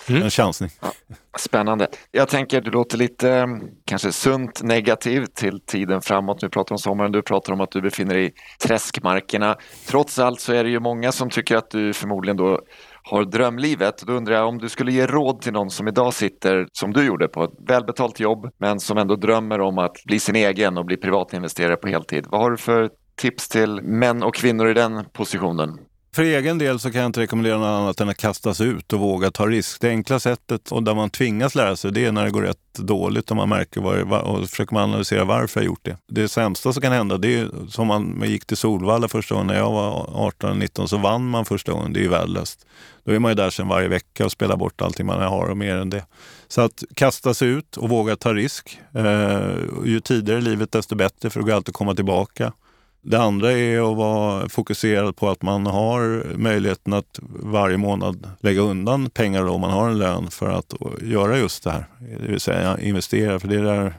[0.07, 0.23] Mm.
[0.23, 0.69] En chansning.
[0.81, 0.91] Ja,
[1.37, 1.87] spännande.
[2.11, 6.41] Jag tänker du låter lite mm, kanske sunt negativ till tiden framåt.
[6.41, 8.31] Nu pratar om sommaren, du pratar om att du befinner dig i
[8.67, 9.57] träskmarkerna.
[9.87, 12.61] Trots allt så är det ju många som tycker att du förmodligen då
[13.03, 14.03] har drömlivet.
[14.07, 17.05] Då undrar jag om du skulle ge råd till någon som idag sitter, som du
[17.05, 20.85] gjorde, på ett välbetalt jobb men som ändå drömmer om att bli sin egen och
[20.85, 22.25] bli privatinvesterare på heltid.
[22.29, 25.79] Vad har du för tips till män och kvinnor i den positionen?
[26.11, 28.93] För egen del så kan jag inte rekommendera något annat än att kasta sig ut
[28.93, 29.81] och våga ta risk.
[29.81, 32.73] Det enkla sättet och där man tvingas lära sig det är när det går rätt
[32.77, 35.97] dåligt och man märker var, och försöker man analysera varför jag gjort det.
[36.07, 39.57] Det sämsta som kan hända det är som man gick till Solvalla första gången när
[39.57, 40.05] jag var
[40.39, 41.93] 18-19 så vann man första gången.
[41.93, 42.65] Det är ju värdelöst.
[43.03, 45.57] Då är man ju där sen varje vecka och spelar bort allting man har och
[45.57, 46.05] mer än det.
[46.47, 48.79] Så att kasta sig ut och våga ta risk.
[48.95, 52.53] Eh, ju tidigare i livet desto bättre för det går alltid att komma tillbaka.
[53.01, 58.61] Det andra är att vara fokuserad på att man har möjligheten att varje månad lägga
[58.61, 61.85] undan pengar om man har en lön för att göra just det här.
[61.99, 63.39] Det vill säga investera.
[63.39, 63.93] För det där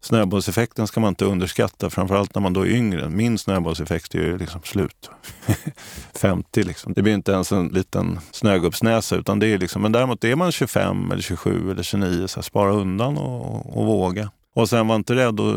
[0.00, 3.08] snöbollseffekten ska man inte underskatta, framförallt när man då är yngre.
[3.08, 5.10] Min snöbollseffekt är ju liksom slut.
[6.14, 6.92] 50 liksom.
[6.92, 9.16] Det blir inte ens en liten snögubbsnäsa.
[9.16, 12.42] Utan det är liksom, men däremot är man 25 eller 27 eller 29, så här,
[12.42, 14.30] spara undan och, och våga.
[14.54, 15.56] Och sen var inte rädd att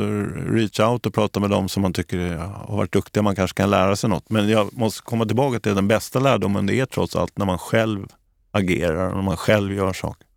[0.50, 3.24] reach out och prata med dem som man tycker har varit duktiga.
[3.24, 4.30] Man kanske kan lära sig något.
[4.30, 6.66] Men jag måste komma tillbaka till den bästa lärdomen.
[6.66, 8.08] Det är trots allt när man själv
[8.52, 10.28] agerar och när man själv gör saker.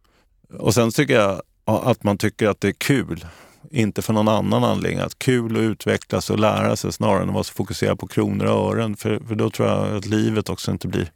[0.58, 3.26] Och sen tycker jag att man tycker att det är kul.
[3.70, 5.00] Inte för någon annan anledning.
[5.00, 8.46] Att kul att utvecklas och lära sig snarare än att vara så fokuserad på kronor
[8.46, 8.96] och ören.
[8.96, 11.12] För, för då tror jag att livet också inte blir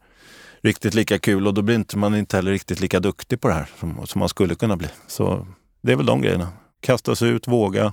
[0.60, 3.54] riktigt lika kul och då blir inte, man inte heller riktigt lika duktig på det
[3.54, 4.88] här som, som man skulle kunna bli.
[5.06, 5.46] Så
[5.80, 6.48] det är väl de grejerna
[6.82, 7.92] kasta sig ut, våga.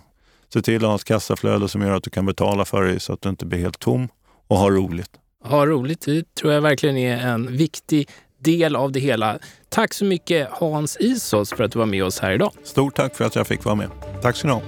[0.54, 3.14] Se till att ha ett kassaflöde som gör att du kan betala för dig så
[3.14, 4.08] att du inte blir helt tom
[4.48, 5.12] och ha roligt.
[5.44, 9.40] Ha roligt, det tror jag verkligen är en viktig del av det hela.
[9.70, 12.52] Tack så mycket Hans Isos för att du var med oss här idag.
[12.64, 13.90] Stort tack för att jag fick vara med.
[14.22, 14.62] Tack ska ni ha.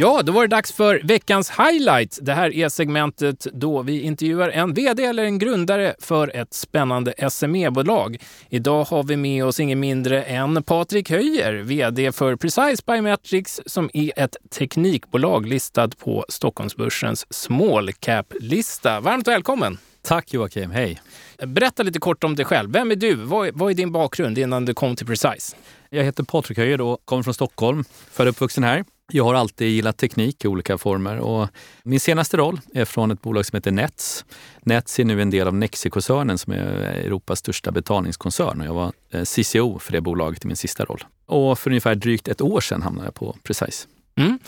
[0.00, 2.18] Ja, då var det dags för veckans highlight.
[2.22, 7.30] Det här är segmentet då vi intervjuar en VD eller en grundare för ett spännande
[7.30, 8.22] SME-bolag.
[8.48, 13.90] Idag har vi med oss ingen mindre än Patrik Höjer, VD för Precise Biometrics som
[13.92, 19.00] är ett teknikbolag listat på Stockholmsbörsens small cap-lista.
[19.00, 19.78] Varmt välkommen!
[20.02, 21.00] Tack Joakim, hej!
[21.46, 22.72] Berätta lite kort om dig själv.
[22.72, 23.14] Vem är du?
[23.14, 25.56] Vad, vad är din bakgrund innan du kom till Precise?
[25.90, 27.84] Jag heter Patrik Höjer och kommer från Stockholm.
[28.10, 28.84] Född och uppvuxen här.
[29.12, 31.48] Jag har alltid gillat teknik i olika former och
[31.82, 34.24] min senaste roll är från ett bolag som heter Nets.
[34.62, 38.92] Nets är nu en del av Nexi-koncernen som är Europas största betalningskoncern och jag var
[39.10, 41.04] eh, CCO för det bolaget i min sista roll.
[41.26, 43.86] Och för ungefär drygt ett år sedan hamnade jag på Precise.
[44.16, 44.38] Mm.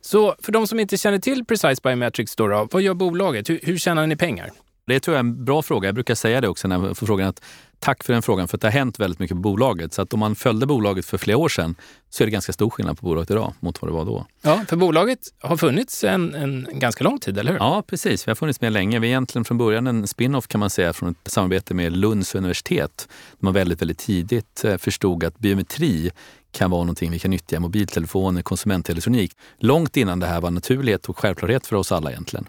[0.00, 3.50] Så för de som inte känner till Precise Biometrics, då, då vad gör bolaget?
[3.50, 4.50] Hur, hur tjänar ni pengar?
[4.86, 5.88] Det tror jag är en bra fråga.
[5.88, 7.28] Jag brukar säga det också när jag får frågan.
[7.28, 7.42] att
[7.82, 9.92] Tack för den frågan, för det har hänt väldigt mycket på bolaget.
[9.92, 11.74] Så att om man följde bolaget för flera år sedan
[12.10, 14.26] så är det ganska stor skillnad på bolaget idag mot vad det var då.
[14.42, 17.58] Ja, för bolaget har funnits en, en ganska lång tid, eller hur?
[17.58, 18.26] Ja, precis.
[18.28, 18.98] Vi har funnits med länge.
[18.98, 22.34] Vi är egentligen från början en spin-off kan man säga från ett samarbete med Lunds
[22.34, 23.08] universitet.
[23.38, 26.10] Man väldigt, väldigt tidigt eh, förstod att biometri
[26.52, 29.32] kan vara någonting vi kan nyttja i mobiltelefoner, konsumentelektronik.
[29.58, 32.46] Långt innan det här var naturlighet och självklarhet för oss alla egentligen.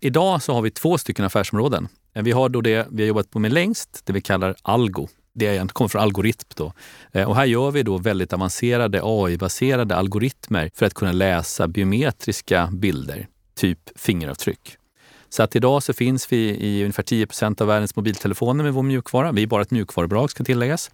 [0.00, 1.88] Idag så har vi två stycken affärsområden.
[2.14, 5.08] Eh, vi har då det vi har jobbat på med längst, det vi kallar algo.
[5.34, 6.48] Det kommer från algoritm.
[6.56, 6.72] Då.
[7.12, 12.68] Eh, och här gör vi då väldigt avancerade AI-baserade algoritmer för att kunna läsa biometriska
[12.72, 14.76] bilder, typ fingeravtryck.
[15.28, 19.32] Så att idag så finns vi i ungefär 10% av världens mobiltelefoner med vår mjukvara.
[19.32, 20.90] Vi är bara ett mjukvarubolag ska tilläggas.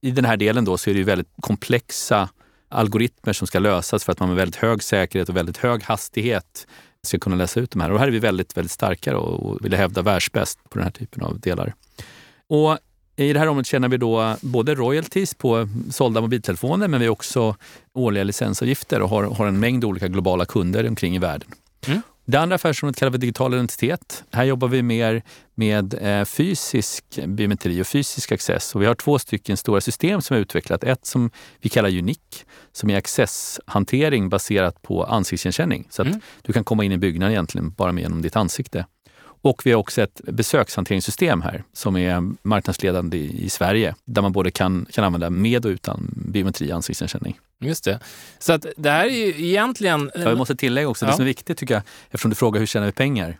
[0.00, 2.28] I den här delen då så är det väldigt komplexa
[2.68, 6.66] algoritmer som ska lösas för att man med väldigt hög säkerhet och väldigt hög hastighet
[7.06, 7.92] ska kunna läsa ut de här.
[7.92, 11.22] Och här är vi väldigt, väldigt starka och vill hävda världsbäst på den här typen
[11.22, 11.74] av delar.
[12.48, 12.78] Och
[13.16, 17.12] i det här området tjänar vi då både royalties på sålda mobiltelefoner men vi har
[17.12, 17.56] också
[17.92, 21.48] årliga licensavgifter och har, har en mängd olika globala kunder omkring i världen.
[21.86, 22.02] Mm.
[22.26, 24.24] Det andra affärsområdet kallar vi digital identitet.
[24.32, 25.22] Här jobbar vi mer
[25.54, 28.74] med eh, fysisk biometri och fysisk access.
[28.74, 30.84] Och vi har två stycken stora system som vi har utvecklat.
[30.84, 35.86] Ett som vi kallar Unique, som är accesshantering baserat på ansiktsigenkänning.
[35.90, 36.20] Så att mm.
[36.42, 38.86] du kan komma in i byggnaden egentligen bara med genom ditt ansikte.
[39.44, 44.50] Och vi har också ett besökshanteringssystem här som är marknadsledande i, Sverige där man både
[44.50, 47.38] kan, kan använda med och utan biometri ansiktsigenkänning.
[47.60, 48.00] Just det.
[48.38, 50.10] Så att det här är ju egentligen...
[50.14, 51.10] Jag måste tillägga också, ja.
[51.10, 53.38] det som är viktigt tycker jag, eftersom du frågar hur tjänar vi pengar?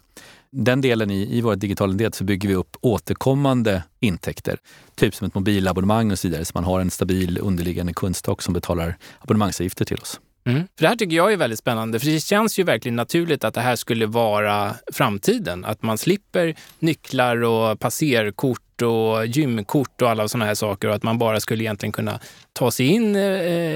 [0.51, 4.59] den delen i, i vår digitala identitet så bygger vi upp återkommande intäkter.
[4.95, 6.45] Typ som ett mobilabonnemang och så vidare.
[6.45, 10.21] Så man har en stabil underliggande kundstock som betalar abonnemangsavgifter till oss.
[10.47, 10.61] Mm.
[10.79, 13.55] För det här tycker jag är väldigt spännande, för det känns ju verkligen naturligt att
[13.55, 15.65] det här skulle vara framtiden.
[15.65, 21.03] Att man slipper nycklar och passerkort och gymkort och alla sådana här saker och att
[21.03, 22.21] man bara skulle egentligen kunna
[22.53, 23.23] ta sig in eh,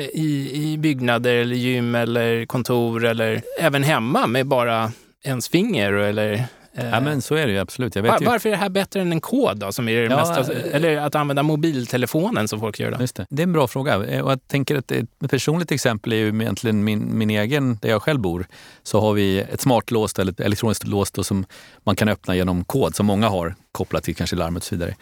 [0.00, 4.92] i, i byggnader eller gym eller kontor eller även hemma med bara
[5.24, 7.96] ens finger eller ja, men så är det ju absolut.
[7.96, 8.24] Var.
[8.24, 10.74] Varför är det här bättre än en kod då, som är det ja, mesta, eh,
[10.74, 12.90] eller att använda mobiltelefonen som folk gör?
[12.90, 13.00] Då?
[13.00, 13.26] Just det.
[13.30, 14.04] det är en bra fråga.
[14.04, 17.88] Eh, och jag tänker att ett personligt exempel är ju egentligen min, min egen, där
[17.88, 18.46] jag själv bor.
[18.82, 21.46] Så har vi ett smartlås eller ett elektroniskt lås som
[21.84, 24.94] man kan öppna genom kod, som många har kopplat till kanske larmet och så vidare.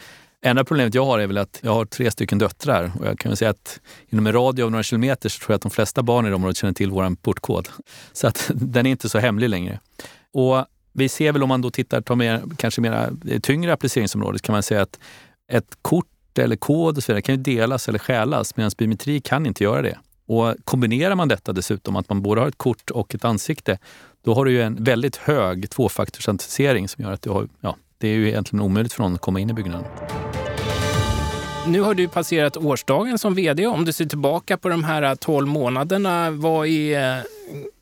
[0.42, 3.31] Enda problemet jag har är väl att jag har tre stycken döttrar och jag kan
[3.31, 6.02] väl säga att inom en radie av några kilometer så tror jag att de flesta
[6.02, 7.68] barn i området känner till vår portkod.
[8.12, 9.81] Så att den är inte så hemlig längre.
[10.33, 14.38] Och vi ser väl om man då tittar på mer, kanske mera eh, tyngre appliceringsområden
[14.38, 14.98] kan man säga att
[15.48, 19.46] ett kort eller kod och så vidare kan ju delas eller stjälas medan biometri kan
[19.46, 19.98] inte göra det.
[20.26, 23.78] Och kombinerar man detta dessutom, att man både har ett kort och ett ansikte,
[24.24, 28.09] då har du ju en väldigt hög tvåfaktorsautentisering som gör att du har, ja, det
[28.09, 29.85] är ju egentligen omöjligt för någon att komma in i byggnaden.
[31.66, 33.66] Nu har du passerat årsdagen som vd.
[33.66, 37.22] Om du ser tillbaka på de här 12 månaderna, vad är eh,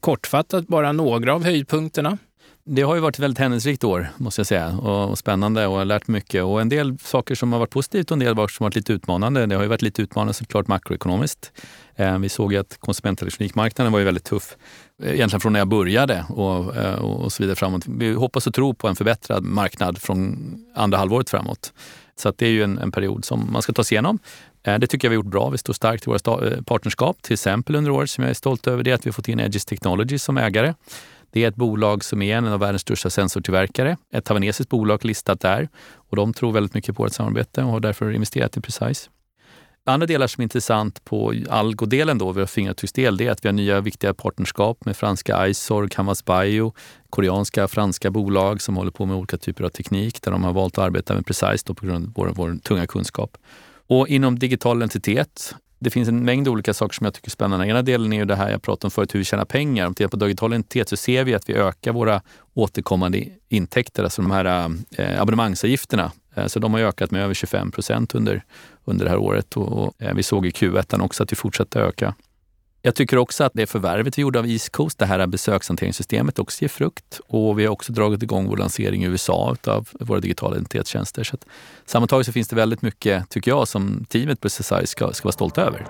[0.00, 2.18] kortfattat bara några av höjdpunkterna?
[2.66, 4.68] Det har ju varit ett väldigt händelserikt år, måste jag säga.
[4.68, 6.44] Och, och spännande och jag har lärt mycket.
[6.44, 8.92] Och en del saker som har varit positivt och en del som har varit lite
[8.92, 9.46] utmanande.
[9.46, 11.53] Det har ju varit lite utmanande såklart makroekonomiskt.
[11.96, 14.57] Eh, vi såg ju att konsumentelektronikmarknaden var ju väldigt tuff.
[15.03, 17.83] Eh, egentligen från när jag började och, eh, och så vidare framåt.
[17.87, 20.38] Vi hoppas och tror på en förbättrad marknad från
[20.74, 21.72] andra halvåret framåt.
[22.16, 24.18] Så det är ju en, en, period som man ska ta sig igenom.
[24.62, 25.50] Eh, det tycker jag vi har gjort bra.
[25.50, 27.22] Vi står starkt i våra eh, partnerskap.
[27.22, 29.29] Till exempel under året som jag är stolt över det är att vi har fått
[29.29, 30.74] in Edges Technology som ägare.
[31.35, 33.97] Det är ett bolag som är en av världens största sensortillverkare.
[34.12, 35.68] Ett taiwanesiskt bolag listat där.
[35.94, 39.11] Och de tror väldigt mycket på vårt samarbete och har därför investerat i Precise.
[39.85, 43.53] Andra delar som är intressant på Algo-delen, då, vår fingeravtrycksdel, det är att vi har
[43.53, 46.73] nya viktiga partnerskap med franska Isor, Canvas Bio,
[47.11, 50.79] koreanska, franska bolag som håller på med olika typer av teknik där de har valt
[50.79, 53.37] att arbeta med Precise då, på grund av vår, vår tunga kunskap.
[53.87, 57.66] Och inom digital identitet det finns en mängd olika saker som jag tycker är spännande.
[57.66, 59.87] Ena delen är ju det här jag pratade om förut, hur vi tjänar pengar.
[59.87, 62.23] Om vi tittar på digital identitet så ser vi att vi ökar våra
[62.55, 66.12] återkommande intäkter, alltså de här eh, abonnemangsavgifterna.
[66.35, 68.44] Eh, så de har ökat med över 25 procent under,
[68.85, 71.81] under det här året och, och eh, vi såg i Q1 också att vi fortsätter
[71.81, 72.14] öka.
[72.87, 76.62] Jag tycker också att det förvärvet vi gjorde av East Coast, det här besökshanteringssystemet, också
[76.62, 77.20] ger frukt.
[77.27, 81.25] Och vi har också dragit igång vår lansering i USA av våra digitala identitetstjänster.
[81.25, 81.47] Så att,
[81.87, 85.33] sammantaget så finns det väldigt mycket, tycker jag, som teamet på SSI ska, ska vara
[85.33, 85.87] stolta över.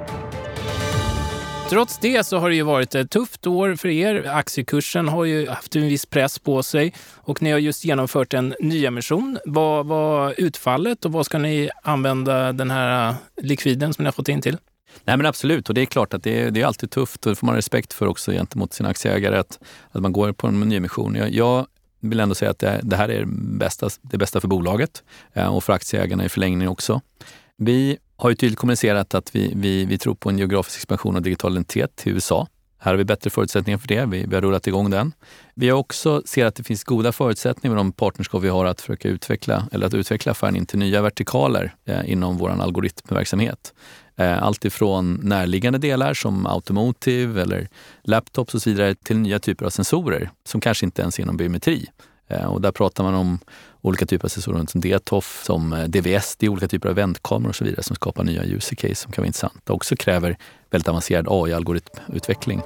[1.70, 4.26] Trots det så har det ju varit ett tufft år för er.
[4.28, 8.54] Aktiekursen har ju haft en viss press på sig och ni har just genomfört en
[8.60, 9.38] nyemission.
[9.44, 14.28] Vad var utfallet och vad ska ni använda den här likviden som ni har fått
[14.28, 14.58] in till?
[15.04, 17.32] Nej men absolut, och det är klart att det är, det är alltid tufft och
[17.32, 19.58] det får man respekt för också gentemot sina aktieägare att,
[19.90, 21.14] att man går på en nyemission.
[21.14, 21.66] Jag, jag
[22.00, 23.24] vill ändå säga att det, det här är
[23.58, 25.02] bästa, det bästa för bolaget
[25.32, 27.00] eh, och för aktieägarna i förlängningen också.
[27.56, 31.22] Vi har ju tydligt kommunicerat att vi, vi, vi tror på en geografisk expansion av
[31.22, 32.48] digital identitet till USA.
[32.78, 34.06] Här har vi bättre förutsättningar för det.
[34.06, 35.12] Vi, vi har rullat igång den.
[35.54, 38.80] Vi har också ser att det finns goda förutsättningar med de partnerskap vi har att
[38.80, 43.74] försöka utveckla, eller att utveckla affären in till nya vertikaler eh, inom vår algoritmverksamhet.
[44.16, 47.68] Eh, allt ifrån närliggande delar som automotive eller
[48.02, 51.36] laptops och så vidare till nya typer av sensorer som kanske inte ens är inom
[51.36, 51.86] biometri.
[52.28, 53.38] Eh, och där pratar man om
[53.80, 57.48] olika typer av sensorer som DTOF, som eh, DVS, det är olika typer av vändkameror
[57.48, 60.36] och så vidare som skapar nya user case som kan vara intressanta och också kräver
[60.70, 62.62] väldigt avancerad AI-algoritmutveckling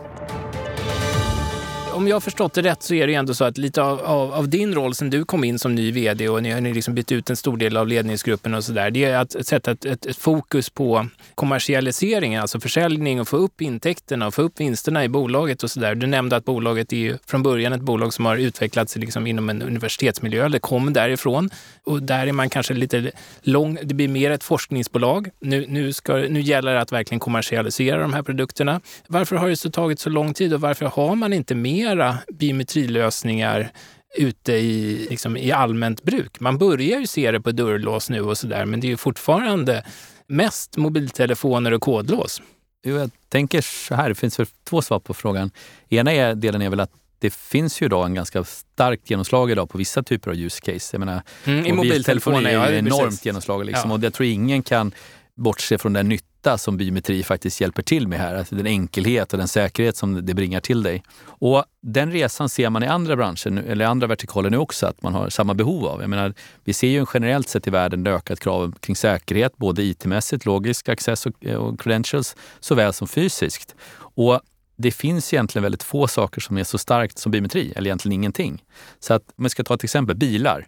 [1.98, 4.00] om jag har förstått det rätt så är det ju ändå så att lite av,
[4.00, 6.94] av, av din roll sen du kom in som ny vd och ni har liksom
[6.94, 8.90] bytt ut en stor del av ledningsgruppen och så där.
[8.90, 13.60] Det är att sätta ett, ett, ett, fokus på kommersialiseringen, alltså försäljning och få upp
[13.60, 15.94] intäkterna och få upp vinsterna i bolaget och så där.
[15.94, 19.50] Du nämnde att bolaget är ju från början ett bolag som har utvecklats liksom inom
[19.50, 21.50] en universitetsmiljö, det kom därifrån.
[21.84, 23.10] Och där är man kanske lite
[23.42, 25.28] lång, det blir mer ett forskningsbolag.
[25.40, 28.80] Nu, nu, ska, nu gäller det att verkligen kommersialisera de här produkterna.
[29.06, 32.18] Varför har det så tagit så lång tid och varför har man inte mer mera
[32.28, 33.70] biometrilösningar
[34.16, 36.40] ute i, liksom, i allmänt bruk.
[36.40, 39.84] Man börjar ju se det på dörrlås nu och sådär, men det är ju fortfarande
[40.26, 42.42] mest mobiltelefoner och kodlås.
[42.82, 45.50] Jag tänker så här, det finns två svar på frågan.
[45.88, 46.90] Ena är, delen är väl att
[47.20, 50.94] det finns ju idag en ganska starkt genomslag idag på vissa typer av use case.
[50.94, 53.26] Jag menar, mm, I mobiltelefoner är ju ja, enormt precis.
[53.26, 53.64] genomslag.
[53.64, 53.96] Liksom, ja.
[53.96, 54.92] Och jag tror ingen kan
[55.36, 58.34] bortse från den nyttan nytta som biometri faktiskt hjälper till med här.
[58.34, 61.02] Alltså den enkelhet och den säkerhet som det bringar till dig.
[61.40, 65.14] Och den resan ser man i andra branscher, eller andra vertikaler nu också, att man
[65.14, 66.00] har samma behov av.
[66.00, 66.34] Jag menar,
[66.64, 71.26] vi ser ju generellt sett i världen ökat krav kring säkerhet, både IT-mässigt, logisk access
[71.26, 73.74] och, eh, och credentials, såväl som fysiskt.
[74.16, 74.40] Och
[74.76, 78.62] det finns egentligen väldigt få saker som är så starkt som biometri, eller egentligen ingenting.
[79.00, 80.66] Så att, om vi ska ta ett exempel, bilar.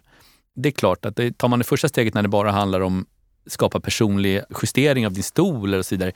[0.55, 3.05] Det är klart att det, tar man det första steget när det bara handlar om
[3.51, 6.11] skapa personlig justering av din stol och så vidare.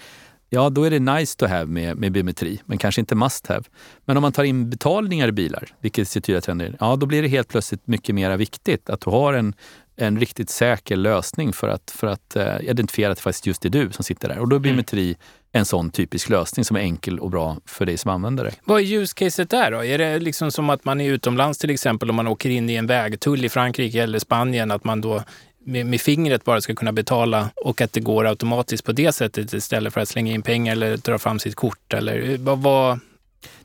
[0.49, 3.63] Ja, då är det nice to have med, med biometri, men kanske inte must have.
[4.05, 7.21] Men om man tar in betalningar i bilar, vilket ser tydliga trender, ja då blir
[7.21, 9.53] det helt plötsligt mycket mer viktigt att du har en,
[9.95, 13.69] en riktigt säker lösning för att, för att uh, identifiera att det faktiskt just är
[13.69, 14.39] du som sitter där.
[14.39, 14.63] Och då är mm.
[14.63, 15.15] biometri
[15.51, 18.51] en sån typisk lösning som är enkel och bra för dig som använder det.
[18.63, 19.85] Vad är use caset där då?
[19.85, 22.75] Är det liksom som att man är utomlands till exempel om man åker in i
[22.75, 25.23] en vägtull i Frankrike eller Spanien, att man då
[25.65, 29.53] med, med, fingret bara ska kunna betala och att det går automatiskt på det sättet
[29.53, 31.93] istället för att slänga in pengar eller dra fram sitt kort?
[31.93, 32.99] Eller vad, vad...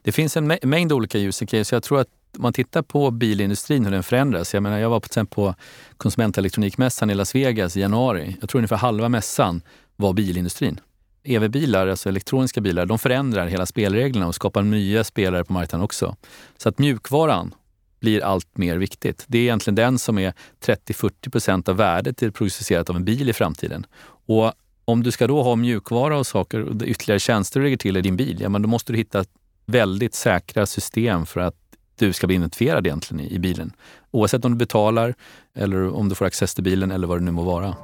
[0.02, 1.72] Det finns en mängd olika use cases.
[1.72, 4.54] Jag tror att om man tittar på bilindustrin, hur den förändras.
[4.54, 5.54] Jag, menar, jag var på, till på
[5.96, 8.36] konsumentelektronikmässan i Las Vegas i januari.
[8.40, 9.62] Jag tror ungefär halva mässan
[9.96, 10.80] var bilindustrin.
[11.22, 16.16] EV-bilar, alltså elektroniska bilar, de förändrar hela spelreglerna och skapar nya spelare på marknaden också.
[16.56, 17.54] Så att mjukvaran
[18.00, 19.24] blir allt mer viktigt.
[19.26, 20.32] Det är egentligen den som är
[20.64, 23.86] 30-40 procent av värdet till producerat av en bil i framtiden.
[24.26, 24.52] Och
[24.84, 28.00] om du ska då ha mjukvara och saker och ytterligare tjänster du lägger till i
[28.00, 29.24] din bil, ja, men då måste du hitta
[29.66, 31.54] väldigt säkra system för att
[31.96, 33.72] du ska bli identifierad egentligen i, i bilen.
[34.10, 35.14] Oavsett om du betalar
[35.54, 37.76] eller om du får access till bilen eller vad det nu må vara.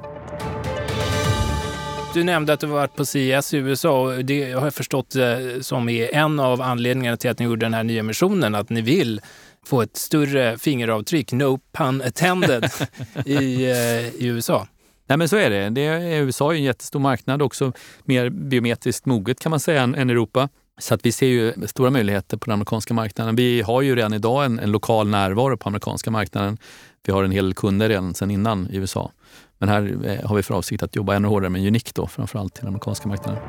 [2.13, 5.25] Du nämnde att du varit på CES i USA och det har jag förstått eh,
[5.61, 8.81] som är en av anledningarna till att ni gjorde den här nya missionen, att ni
[8.81, 9.21] vill
[9.67, 12.65] få ett större fingeravtryck, no pun attended,
[13.25, 14.67] i, eh, i USA.
[15.07, 15.69] Nej men så är det.
[15.69, 17.71] det är, USA är en jättestor marknad, också
[18.03, 20.49] mer biometriskt moget kan man säga än, än Europa.
[20.79, 23.35] Så att vi ser ju stora möjligheter på den amerikanska marknaden.
[23.35, 26.57] Vi har ju redan idag en, en lokal närvaro på amerikanska marknaden.
[27.05, 29.11] Vi har en hel del kunder redan sedan innan i USA.
[29.57, 32.53] Men här eh, har vi för avsikt att jobba ännu hårdare med Unique då, framförallt
[32.53, 33.39] till den amerikanska marknaden.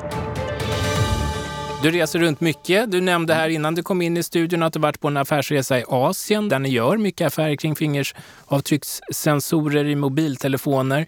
[1.82, 2.90] Du reser runt mycket.
[2.90, 5.78] Du nämnde här innan du kom in i studion att du varit på en affärsresa
[5.78, 11.06] i Asien där ni gör mycket affärer kring fingeravtryckssensorer i mobiltelefoner.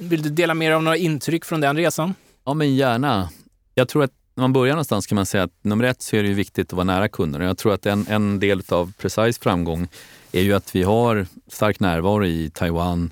[0.00, 2.14] Vill du dela med dig av några intryck från den resan?
[2.44, 3.28] Ja, men gärna.
[3.74, 6.22] Jag tror att när man börjar någonstans kan man säga att nummer ett så är
[6.22, 7.44] det viktigt att vara nära kunderna.
[7.44, 9.88] Jag tror att en, en del av Precise framgång
[10.32, 13.10] är ju att vi har stark närvaro i Taiwan,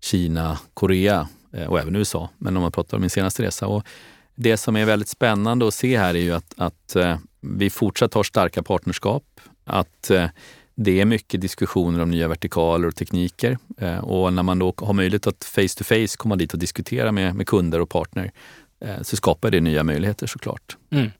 [0.00, 2.30] Kina, Korea eh, och även USA.
[2.38, 3.66] Men om man pratar om min senaste resa.
[3.66, 3.86] Och
[4.36, 8.14] det som är väldigt spännande att se här är ju att, att eh, vi fortsatt
[8.14, 9.24] har starka partnerskap.
[9.64, 10.26] Att eh,
[10.74, 13.58] det är mycket diskussioner om nya vertikaler och tekniker.
[13.78, 17.12] Eh, och när man då har möjlighet att face to face komma dit och diskutera
[17.12, 18.30] med, med kunder och partner
[19.02, 20.76] så skapar det nya möjligheter såklart.
[20.90, 21.10] Mm.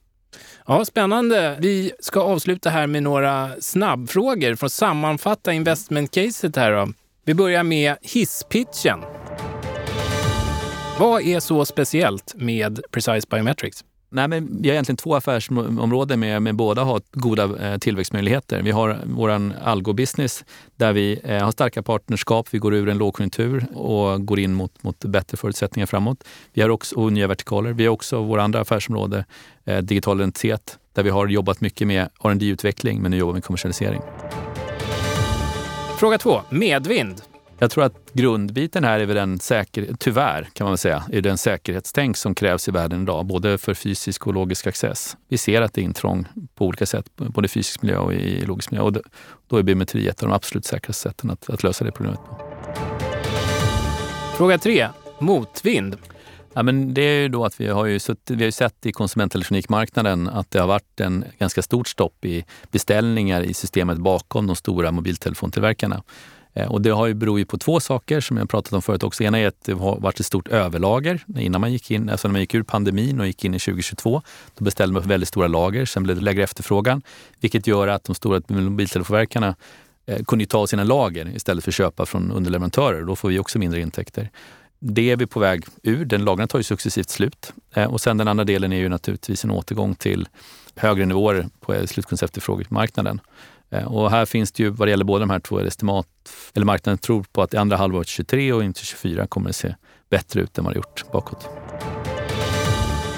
[0.67, 1.57] Ja, spännande.
[1.61, 6.73] Vi ska avsluta här med några snabbfrågor för att sammanfatta investmentcaset här.
[6.73, 6.93] Då.
[7.25, 9.16] Vi börjar med hisspitchen.
[10.99, 13.85] Vad är så speciellt med Precise Biometrics?
[14.09, 18.63] Nej, men vi har egentligen två affärsområden med, med båda har goda eh, tillväxtmöjligheter.
[18.63, 19.31] Vi har vår
[19.65, 20.45] algo-business
[20.77, 22.49] där vi eh, har starka partnerskap.
[22.51, 26.25] Vi går ur en lågkonjunktur och går in mot, mot bättre förutsättningar framåt.
[26.53, 27.73] Vi har också och nya vertikaler.
[27.73, 29.25] Vi har också våra andra affärsområde,
[29.65, 33.37] eh, digital identitet, där vi har jobbat mycket med rd utveckling men nu jobbar vi
[33.37, 34.01] med kommersialisering.
[35.99, 37.23] Fråga två, medvind.
[37.59, 41.39] Jag tror att grundbiten här är väl den säker, tyvärr kan man säga, är den
[41.39, 45.17] säkerhetstänk som krävs i världen idag, både för fysisk och logisk access.
[45.29, 48.47] Vi ser att det är intrång på olika sätt, både i fysisk miljö och i
[48.47, 48.85] logisk miljö.
[48.85, 48.93] Och
[49.49, 52.39] då är biometri ett av de absolut säkraste sätten att, att lösa det problemet på.
[54.37, 54.89] Fråga tre,
[55.19, 55.97] motvind.
[56.55, 58.93] Ja, men det är ju då att vi har ju, sutt, vi har sett i
[58.93, 64.57] konsumentelektronikmarknaden att det har varit en ganska stort stopp i beställningar i systemet bakom de
[64.57, 66.03] stora mobiltelefontillverkarna.
[66.57, 69.03] Eh, och det har ju, beror ju på två saker som jag pratat om förut
[69.03, 69.25] också.
[69.25, 72.33] Ena är att det har varit ett stort överlager innan man gick in, alltså när
[72.33, 74.23] man gick ur pandemin och gick in i 2022.
[74.59, 77.03] Då beställde man väldigt stora lager, sen blev det lägre efterfrågan,
[77.41, 79.57] vilket gör att de stora mobiltelefonverkarna
[80.07, 83.03] eh, kunde ta sina lager istället för att köpa från underleverantörer.
[83.03, 84.31] Då får vi också mindre intäkter.
[84.79, 86.05] Det är vi på väg ur.
[86.05, 87.53] Den lagren tar ju successivt slut.
[87.75, 90.29] Eh, och sen den andra delen är ju naturligtvis en återgång till
[90.77, 93.21] högre nivåer på slutkundsefterfrågemarknaden.
[93.71, 96.07] Eh, och här finns det ju, vad det gäller båda de här två, estimat,
[96.55, 99.75] eller marknaden tror på att i andra halvåret 23 och inte 24 kommer det se
[100.11, 101.49] bättre ut än vad det gjort bakåt.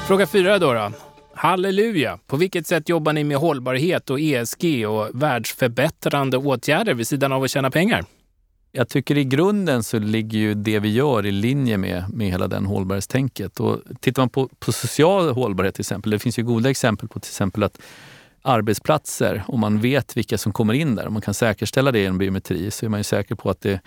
[0.06, 0.72] Fråga fyra då.
[0.72, 0.92] då.
[1.34, 2.18] Halleluja!
[2.26, 7.42] På vilket sätt jobbar ni med hållbarhet och ESG och världsförbättrande åtgärder vid sidan av
[7.42, 8.04] att tjäna pengar?
[8.72, 12.48] Jag tycker i grunden så ligger ju det vi gör i linje med, med hela
[12.48, 13.60] den hållbarhetstänket.
[13.60, 17.20] Och tittar man på, på social hållbarhet till exempel, det finns ju goda exempel på
[17.20, 17.78] till exempel att
[18.42, 22.18] arbetsplatser, om man vet vilka som kommer in där, om man kan säkerställa det genom
[22.18, 23.80] biometri, så är man ju säker på att, det,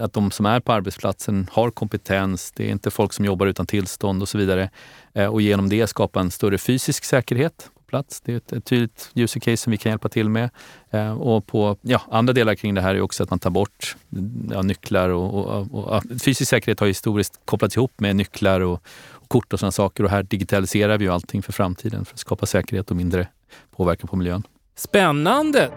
[0.00, 3.66] att de som är på arbetsplatsen har kompetens, det är inte folk som jobbar utan
[3.66, 4.70] tillstånd och så vidare.
[5.14, 8.20] Eh, och genom det skapa en större fysisk säkerhet plats.
[8.20, 10.50] Det är ett, ett tydligt user case som vi kan hjälpa till med.
[10.90, 13.96] Eh, och på ja, andra delar kring det här är också att man tar bort
[14.12, 18.60] mm, ja, nycklar och, och, och, och fysisk säkerhet har historiskt kopplats ihop med nycklar
[18.60, 18.82] och,
[19.28, 20.04] kort och sådana saker.
[20.04, 23.28] Och här digitaliserar vi ju allting för framtiden för att skapa säkerhet och mindre
[23.76, 24.42] påverkan på miljön.
[24.76, 25.70] Spännande!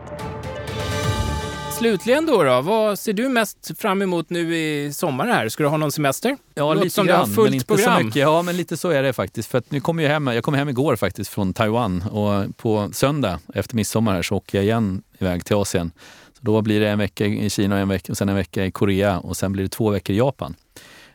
[1.80, 5.50] Slutligen då, då, vad ser du mest fram emot nu i sommar här?
[5.50, 6.38] Ska du ha någon semester?
[6.54, 7.98] Ja, lite som grann, men inte program.
[8.00, 8.22] så mycket.
[8.22, 9.52] Ja, men lite så är det faktiskt.
[9.52, 12.90] För att nu kommer jag hem, jag kom hem igår faktiskt från Taiwan och på
[12.94, 15.92] söndag efter midsommar här så åker jag igen iväg till Asien.
[16.34, 18.66] Så då blir det en vecka i Kina och, en vecka, och sen en vecka
[18.66, 20.56] i Korea och sen blir det två veckor i Japan.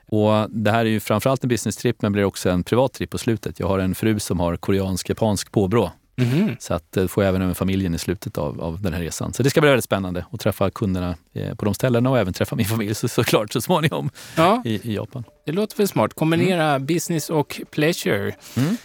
[0.07, 3.19] Och det här är ju framförallt en business-trip men blir också en privat trip på
[3.19, 3.61] slutet.
[3.61, 5.91] Jag har en fru som har koreansk-japansk påbrå.
[6.17, 6.57] Mm.
[6.61, 9.33] Så att eh, får jag även med familjen i slutet av, av den här resan.
[9.33, 12.33] Så det ska bli väldigt spännande att träffa kunderna eh, på de ställena och även
[12.33, 14.62] träffa min familj så, såklart så småningom ja.
[14.65, 15.25] i, i Japan.
[15.47, 16.15] Det låter väl smart.
[16.15, 16.87] Kombinera mm.
[16.87, 18.35] business och pleasure.
[18.57, 18.77] Mm.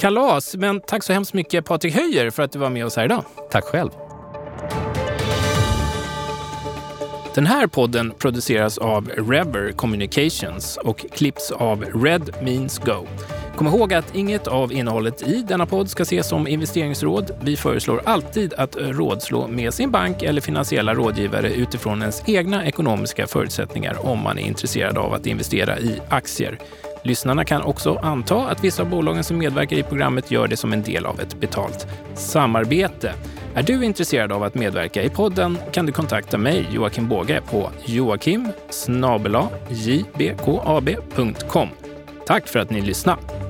[0.00, 0.56] Kalas!
[0.56, 3.24] Men tack så hemskt mycket Patrik Höjer för att du var med oss här idag.
[3.50, 3.90] Tack själv.
[7.34, 13.06] Den här podden produceras av Rever Communications och klipps av Red Means Go.
[13.58, 17.30] Kom ihåg att inget av innehållet i denna podd ska ses som investeringsråd.
[17.40, 23.26] Vi föreslår alltid att rådslå med sin bank eller finansiella rådgivare utifrån ens egna ekonomiska
[23.26, 26.58] förutsättningar om man är intresserad av att investera i aktier.
[27.04, 30.72] Lyssnarna kan också anta att vissa av bolagen som medverkar i programmet gör det som
[30.72, 33.12] en del av ett betalt samarbete.
[33.54, 37.70] Är du intresserad av att medverka i podden kan du kontakta mig, Joakim Båge, på
[37.86, 38.48] joakim
[39.68, 41.68] jbkab.com.
[42.26, 43.47] Tack för att ni lyssnade!